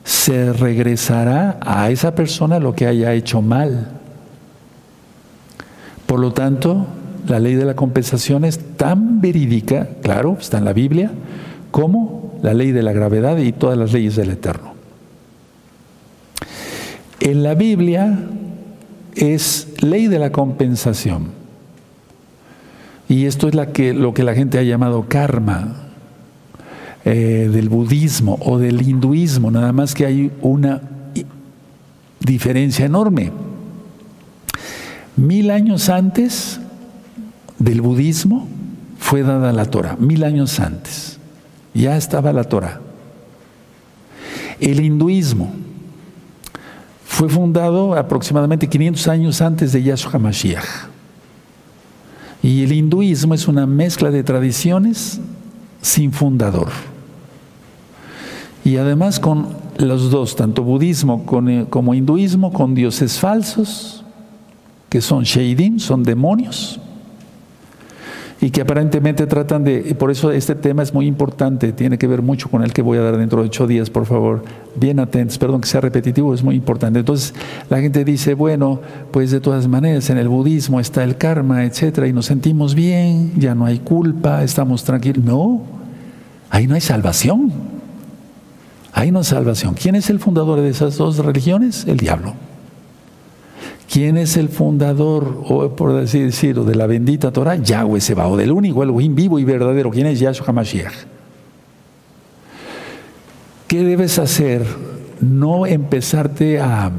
se 0.05 0.53
regresará 0.53 1.59
a 1.61 1.91
esa 1.91 2.15
persona 2.15 2.59
lo 2.59 2.75
que 2.75 2.87
haya 2.87 3.13
hecho 3.13 3.43
mal. 3.43 3.89
Por 6.07 6.19
lo 6.19 6.33
tanto, 6.33 6.87
la 7.27 7.39
ley 7.39 7.55
de 7.55 7.65
la 7.65 7.77
compensación 7.77 8.45
es 8.45 8.59
tan 8.77 9.21
verídica, 9.21 9.89
claro, 10.03 10.37
está 10.41 10.59
en 10.59 10.65
la 10.65 10.73
Biblia, 10.73 11.11
como 11.71 12.39
la 12.43 12.55
ley 12.55 12.73
de 12.73 12.83
la 12.83 12.93
gravedad 12.93 13.37
y 13.37 13.53
todas 13.53 13.79
las 13.79 13.93
leyes 13.93 14.17
del 14.17 14.31
Eterno. 14.31 14.72
En 17.25 17.45
la 17.45 17.55
Biblia 17.55 18.19
es 19.15 19.69
ley 19.81 20.09
de 20.09 20.19
la 20.19 20.33
compensación. 20.33 21.29
Y 23.09 23.27
esto 23.27 23.47
es 23.47 23.55
lo 23.55 24.13
que 24.13 24.25
la 24.25 24.35
gente 24.35 24.59
ha 24.59 24.65
llamado 24.65 25.07
karma, 25.09 25.77
eh, 27.05 27.49
del 27.53 27.69
budismo 27.69 28.39
o 28.41 28.59
del 28.59 28.83
hinduismo, 28.83 29.53
nada 29.53 29.71
más 29.71 29.95
que 29.95 30.05
hay 30.05 30.33
una 30.41 30.83
diferencia 32.19 32.87
enorme. 32.87 33.31
Mil 35.15 35.53
años 35.53 35.91
antes 35.91 36.59
del 37.61 37.83
budismo 37.83 38.49
fue 38.99 39.23
dada 39.23 39.53
la 39.53 39.67
Torah, 39.67 39.95
mil 39.97 40.25
años 40.25 40.59
antes. 40.59 41.21
Ya 41.73 41.97
estaba 41.97 42.33
la 42.33 42.43
Torah. 42.43 42.81
El 44.59 44.81
hinduismo 44.81 45.53
fue 47.23 47.29
fundado 47.29 47.95
aproximadamente 47.95 48.69
500 48.69 49.07
años 49.07 49.41
antes 49.43 49.71
de 49.71 49.81
Yahshua 49.81 50.19
Mashiach. 50.19 50.89
Y 52.43 52.65
el 52.65 52.73
hinduismo 52.73 53.33
es 53.33 53.47
una 53.47 53.65
mezcla 53.65 54.11
de 54.11 54.25
tradiciones 54.25 55.21
sin 55.81 56.11
fundador. 56.11 56.71
Y 58.65 58.77
además 58.77 59.21
con 59.21 59.51
los 59.79 60.11
dos, 60.11 60.35
tanto 60.35 60.65
budismo 60.65 61.25
eh, 61.47 61.67
como 61.71 61.95
hinduismo, 61.95 62.53
con 62.53 62.75
dioses 62.75 63.21
falsos, 63.21 64.03
que 64.89 65.01
son 65.01 65.23
sheidim, 65.23 65.79
son 65.79 66.03
demonios, 66.03 66.81
y 68.43 68.51
que 68.51 68.63
aparentemente 68.63 69.29
tratan 69.29 69.63
de, 69.63 69.85
y 69.91 69.95
por 69.95 70.11
eso 70.11 70.33
este 70.33 70.57
tema 70.57 70.83
es 70.83 70.93
muy 70.93 71.07
importante, 71.07 71.73
tiene 71.73 71.97
que 71.97 72.09
ver 72.09 72.23
mucho 72.23 72.51
con 72.51 72.65
el 72.65 72.73
que 72.73 72.83
voy 72.83 72.99
a 72.99 73.01
dar 73.01 73.17
dentro 73.17 73.41
de 73.41 73.47
ocho 73.47 73.69
días, 73.69 73.89
por 73.89 74.05
favor, 74.05 74.43
bien 74.75 74.99
atentos, 74.99 75.39
perdón 75.39 75.61
que 75.61 75.69
sea 75.69 75.81
repetitivo, 75.81 76.35
es 76.35 76.43
muy 76.43 76.57
importante. 76.57 76.99
Entonces 76.99 77.35
la 77.71 77.81
gente 77.81 78.05
dice, 78.05 78.35
bueno, 78.35 78.81
pues 79.13 79.31
de 79.31 79.39
todas 79.39 79.69
maneras 79.69 80.11
en 80.11 80.19
el 80.19 80.27
budismo 80.27 80.81
está 80.81 81.05
el 81.05 81.17
karma, 81.17 81.65
etcétera, 81.65 82.09
y 82.09 82.13
nos 82.13 82.27
sentimos 82.27 82.75
bien, 82.75 83.31
ya 83.39 83.55
no 83.55 83.65
hay 83.65 83.79
culpa, 83.79 84.43
estamos 84.43 84.83
tranquilos. 84.83 85.25
No, 85.25 85.63
ahí 86.51 86.67
no 86.67 86.75
hay 86.75 86.81
salvación. 86.81 87.53
Hay 88.93 89.11
una 89.11 89.23
salvación. 89.23 89.75
¿Quién 89.81 89.95
es 89.95 90.11
el 90.11 90.19
fundador 90.19 90.61
de 90.61 90.69
esas 90.69 90.97
dos 90.97 91.19
religiones? 91.19 91.85
El 91.87 91.97
diablo. 91.97 92.35
¿Quién 93.93 94.17
es 94.17 94.39
el 94.39 94.49
fundador, 94.49 95.43
o 95.47 95.77
por 95.77 95.95
así 95.99 96.21
decirlo, 96.21 96.65
de 96.65 96.75
la 96.75 96.87
bendita 96.87 97.31
Torah? 97.31 97.57
Yahweh 97.57 98.01
o 98.25 98.37
del 98.39 98.51
único 98.51 98.83
Elohim 98.83 99.15
vivo 99.15 99.39
y 99.39 99.45
verdadero. 99.45 99.91
¿Quién 99.91 100.07
es 100.07 100.19
Yahshua 100.19 100.47
HaMashiach? 100.47 100.95
¿Qué 103.69 103.85
debes 103.85 104.19
hacer? 104.19 104.65
No 105.21 105.67
empezarte 105.67 106.59
a 106.59 106.91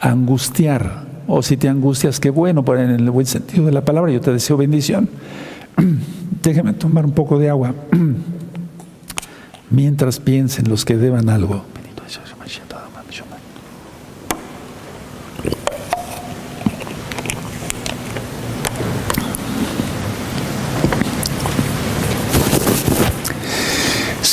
angustiar. 0.00 1.06
O 1.26 1.42
si 1.42 1.56
te 1.56 1.68
angustias, 1.68 2.20
qué 2.20 2.30
bueno, 2.30 2.64
pero 2.64 2.80
en 2.80 2.90
el 2.90 3.10
buen 3.10 3.26
sentido 3.26 3.66
de 3.66 3.72
la 3.72 3.84
palabra, 3.84 4.12
yo 4.12 4.20
te 4.20 4.32
deseo 4.32 4.56
bendición. 4.56 5.08
Déjeme 6.42 6.72
tomar 6.74 7.04
un 7.04 7.12
poco 7.12 7.36
de 7.40 7.50
agua. 7.50 7.74
mientras 9.72 10.20
piensen 10.20 10.68
los 10.68 10.84
que 10.84 10.96
deban 10.96 11.28
algo. 11.28 11.64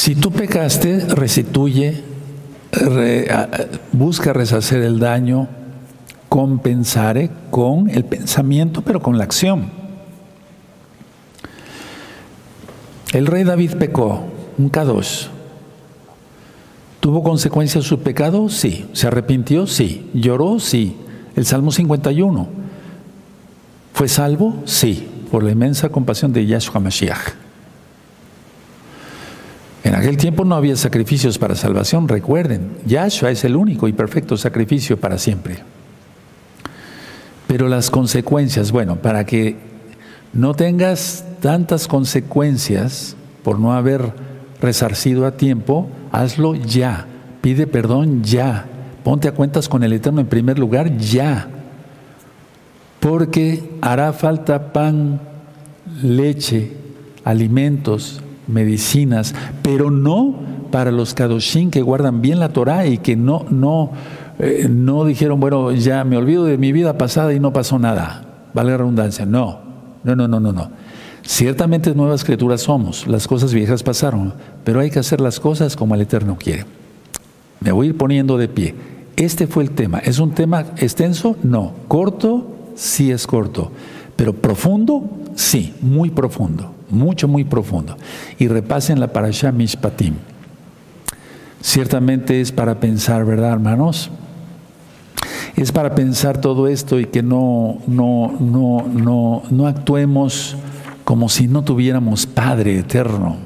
Si 0.09 0.15
tú 0.15 0.28
pecaste, 0.39 0.99
restituye, 0.99 2.01
busca 3.91 4.31
reshacer 4.31 4.81
el 4.83 4.97
daño, 4.97 5.49
compensare 6.29 7.29
con 7.51 7.89
el 7.89 8.05
pensamiento, 8.05 8.81
pero 8.81 9.01
con 9.01 9.17
la 9.17 9.25
acción. 9.25 9.69
El 13.11 13.27
rey 13.27 13.43
David 13.43 13.73
pecó, 13.73 14.23
un 14.57 14.69
Kadosh. 14.69 15.25
¿Tuvo 17.01 17.21
consecuencias 17.21 17.83
su 17.83 17.99
pecado? 17.99 18.47
Sí. 18.47 18.89
¿Se 18.93 19.07
arrepintió? 19.07 19.67
Sí. 19.67 20.09
¿Lloró? 20.13 20.61
Sí. 20.61 20.95
El 21.35 21.45
Salmo 21.45 21.73
51. 21.73 22.47
¿Fue 23.93 24.07
salvo? 24.07 24.55
Sí. 24.63 25.05
Por 25.31 25.43
la 25.43 25.51
inmensa 25.51 25.89
compasión 25.89 26.31
de 26.31 26.45
Yahshua 26.45 26.79
Mashiach. 26.79 27.48
En 29.83 29.95
aquel 29.95 30.17
tiempo 30.17 30.43
no 30.43 30.55
había 30.55 30.75
sacrificios 30.75 31.37
para 31.37 31.55
salvación, 31.55 32.07
recuerden. 32.07 32.71
Yahshua 32.85 33.31
es 33.31 33.43
el 33.45 33.55
único 33.55 33.87
y 33.87 33.93
perfecto 33.93 34.35
sacrificio 34.35 34.99
para 34.99 35.17
siempre. 35.17 35.59
Pero 37.47 37.67
las 37.69 37.89
consecuencias, 37.89 38.71
bueno, 38.71 38.97
para 38.97 39.25
que 39.25 39.55
no 40.33 40.53
tengas 40.53 41.25
tantas 41.39 41.87
consecuencias 41.87 43.15
por 43.43 43.59
no 43.59 43.73
haber 43.73 44.13
resarcido 44.61 45.25
a 45.25 45.37
tiempo, 45.37 45.89
hazlo 46.11 46.55
ya. 46.55 47.07
Pide 47.41 47.65
perdón 47.65 48.23
ya. 48.23 48.65
Ponte 49.03 49.29
a 49.29 49.31
cuentas 49.31 49.69
con 49.69 49.83
el 49.83 49.93
Eterno 49.93 50.21
en 50.21 50.27
primer 50.27 50.59
lugar 50.59 50.97
ya. 50.97 51.47
Porque 52.99 53.77
hará 53.81 54.11
falta 54.11 54.73
pan, 54.73 55.21
leche, 56.03 56.73
alimentos, 57.23 58.21
medicinas, 58.49 59.35
pero 59.61 59.91
no 59.91 60.35
para 60.71 60.91
los 60.91 61.13
kadoshim 61.13 61.71
que 61.71 61.81
guardan 61.81 62.21
bien 62.21 62.39
la 62.39 62.49
Torah 62.49 62.85
y 62.85 62.97
que 62.97 63.15
no, 63.15 63.45
no, 63.49 63.91
eh, 64.39 64.67
no 64.69 65.05
dijeron, 65.05 65.39
bueno, 65.39 65.71
ya 65.71 66.03
me 66.03 66.17
olvido 66.17 66.45
de 66.45 66.57
mi 66.57 66.71
vida 66.71 66.97
pasada 66.97 67.33
y 67.33 67.39
no 67.39 67.53
pasó 67.53 67.79
nada. 67.79 68.49
Vale 68.53 68.71
la 68.71 68.77
redundancia. 68.77 69.25
No, 69.25 69.59
no, 70.03 70.15
no, 70.15 70.27
no, 70.27 70.39
no, 70.39 70.51
no. 70.51 70.69
Ciertamente 71.23 71.93
nuevas 71.93 72.23
criaturas 72.23 72.61
somos, 72.61 73.05
las 73.07 73.27
cosas 73.27 73.53
viejas 73.53 73.83
pasaron, 73.83 74.33
pero 74.63 74.79
hay 74.79 74.89
que 74.89 74.99
hacer 74.99 75.21
las 75.21 75.39
cosas 75.39 75.75
como 75.75 75.93
el 75.93 76.01
Eterno 76.01 76.37
quiere. 76.39 76.65
Me 77.59 77.71
voy 77.71 77.87
a 77.87 77.89
ir 77.89 77.97
poniendo 77.97 78.37
de 78.37 78.47
pie. 78.47 78.75
Este 79.15 79.47
fue 79.47 79.63
el 79.63 79.71
tema. 79.71 79.99
¿Es 79.99 80.19
un 80.19 80.31
tema 80.31 80.61
extenso? 80.77 81.35
No. 81.43 81.73
¿Corto? 81.89 82.71
Sí 82.75 83.11
es 83.11 83.27
corto. 83.27 83.71
Pero 84.15 84.33
profundo? 84.33 85.03
Sí, 85.35 85.73
muy 85.81 86.09
profundo. 86.09 86.73
Mucho, 86.89 87.27
muy 87.27 87.43
profundo. 87.43 87.97
Y 88.37 88.47
repasen 88.47 88.99
la 88.99 89.13
Parashah 89.13 89.51
Mishpatim. 89.51 90.15
Ciertamente 91.61 92.41
es 92.41 92.51
para 92.51 92.79
pensar, 92.79 93.25
¿verdad, 93.25 93.51
hermanos? 93.51 94.09
Es 95.55 95.71
para 95.71 95.93
pensar 95.93 96.39
todo 96.39 96.67
esto 96.67 96.99
y 96.99 97.05
que 97.05 97.21
no, 97.21 97.79
no, 97.85 98.33
no, 98.39 98.85
no, 98.87 99.43
no 99.49 99.67
actuemos 99.67 100.55
como 101.03 101.27
si 101.27 101.47
no 101.47 101.63
tuviéramos 101.63 102.25
Padre 102.25 102.79
eterno, 102.79 103.37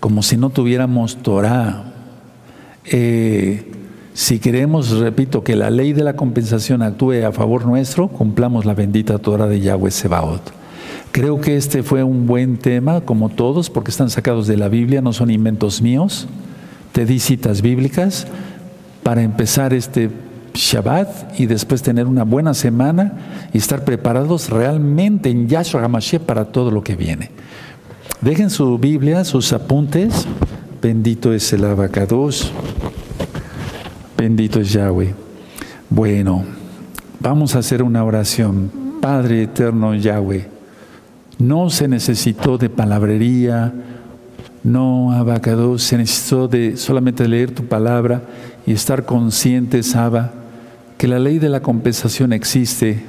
como 0.00 0.22
si 0.22 0.36
no 0.36 0.50
tuviéramos 0.50 1.16
Torah. 1.16 1.84
Eh, 2.84 3.72
si 4.12 4.38
queremos, 4.38 4.90
repito, 4.90 5.42
que 5.42 5.56
la 5.56 5.70
ley 5.70 5.92
de 5.92 6.04
la 6.04 6.16
compensación 6.16 6.82
actúe 6.82 7.24
a 7.26 7.32
favor 7.32 7.66
nuestro, 7.66 8.08
cumplamos 8.08 8.64
la 8.64 8.74
bendita 8.74 9.18
Torah 9.18 9.46
de 9.46 9.60
Yahweh 9.60 9.90
Sebaot. 9.90 10.63
Creo 11.14 11.40
que 11.40 11.56
este 11.56 11.84
fue 11.84 12.02
un 12.02 12.26
buen 12.26 12.56
tema, 12.56 13.02
como 13.02 13.28
todos, 13.28 13.70
porque 13.70 13.92
están 13.92 14.10
sacados 14.10 14.48
de 14.48 14.56
la 14.56 14.68
Biblia, 14.68 15.00
no 15.00 15.12
son 15.12 15.30
inventos 15.30 15.80
míos. 15.80 16.26
Te 16.90 17.06
di 17.06 17.20
citas 17.20 17.62
bíblicas 17.62 18.26
para 19.04 19.22
empezar 19.22 19.72
este 19.72 20.10
Shabbat 20.54 21.38
y 21.38 21.46
después 21.46 21.84
tener 21.84 22.08
una 22.08 22.24
buena 22.24 22.52
semana 22.52 23.12
y 23.52 23.58
estar 23.58 23.84
preparados 23.84 24.50
realmente 24.50 25.30
en 25.30 25.46
Yahshua 25.46 25.84
HaMashiach 25.84 26.22
para 26.22 26.46
todo 26.46 26.72
lo 26.72 26.82
que 26.82 26.96
viene. 26.96 27.30
Dejen 28.20 28.50
su 28.50 28.76
Biblia, 28.76 29.22
sus 29.22 29.52
apuntes. 29.52 30.26
Bendito 30.82 31.32
es 31.32 31.52
el 31.52 31.64
abacados. 31.64 32.50
Bendito 34.18 34.58
es 34.58 34.72
Yahweh. 34.72 35.14
Bueno, 35.88 36.44
vamos 37.20 37.54
a 37.54 37.60
hacer 37.60 37.84
una 37.84 38.02
oración. 38.02 38.72
Padre 39.00 39.44
eterno 39.44 39.94
Yahweh, 39.94 40.53
no 41.38 41.70
se 41.70 41.88
necesitó 41.88 42.58
de 42.58 42.70
palabrería, 42.70 43.72
no, 44.62 45.12
abacados, 45.12 45.82
se 45.82 45.98
necesitó 45.98 46.48
de 46.48 46.76
solamente 46.76 47.28
leer 47.28 47.50
tu 47.50 47.64
palabra 47.64 48.22
y 48.66 48.72
estar 48.72 49.04
conscientes, 49.04 49.94
Abba, 49.94 50.32
que 50.96 51.06
la 51.06 51.18
ley 51.18 51.38
de 51.38 51.50
la 51.50 51.60
compensación 51.60 52.32
existe, 52.32 53.02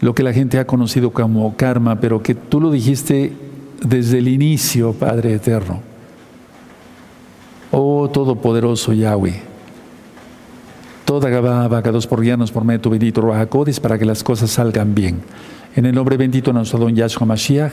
lo 0.00 0.14
que 0.14 0.22
la 0.22 0.32
gente 0.32 0.58
ha 0.58 0.66
conocido 0.66 1.10
como 1.10 1.56
karma, 1.56 2.00
pero 2.00 2.22
que 2.22 2.34
tú 2.34 2.60
lo 2.60 2.70
dijiste 2.70 3.32
desde 3.82 4.18
el 4.18 4.28
inicio, 4.28 4.92
Padre 4.92 5.34
Eterno. 5.34 5.80
Oh 7.70 8.08
Todopoderoso 8.10 8.92
Yahweh, 8.92 9.40
toda 11.04 11.30
Gabá, 11.30 11.80
dos 11.80 12.06
por 12.06 12.20
guiarnos 12.22 12.52
por 12.52 12.64
medio 12.64 12.78
de 12.78 12.82
tu 12.82 12.90
bendito 12.90 13.20
Ruajacodes 13.20 13.80
para 13.80 13.98
que 13.98 14.04
las 14.04 14.22
cosas 14.22 14.50
salgan 14.50 14.94
bien. 14.94 15.20
En 15.76 15.86
el 15.86 15.94
nombre 15.94 16.16
bendito 16.16 16.50
de 16.50 16.58
nuestro 16.58 16.78
don 16.78 16.94
Yahshua 16.94 17.26
Mashiach, 17.26 17.72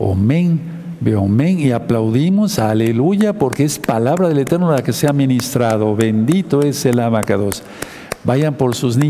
Amén, 0.00 0.60
amén, 1.06 1.58
y 1.58 1.72
aplaudimos, 1.72 2.58
aleluya, 2.58 3.34
porque 3.34 3.64
es 3.64 3.78
palabra 3.78 4.28
del 4.28 4.38
Eterno 4.38 4.72
la 4.72 4.82
que 4.82 4.94
se 4.94 5.06
ha 5.06 5.12
ministrado. 5.12 5.94
Bendito 5.94 6.62
es 6.62 6.86
el 6.86 7.00
abacados. 7.00 7.62
Vayan 8.24 8.54
por 8.54 8.74
sus 8.74 8.96
niños. 8.96 9.08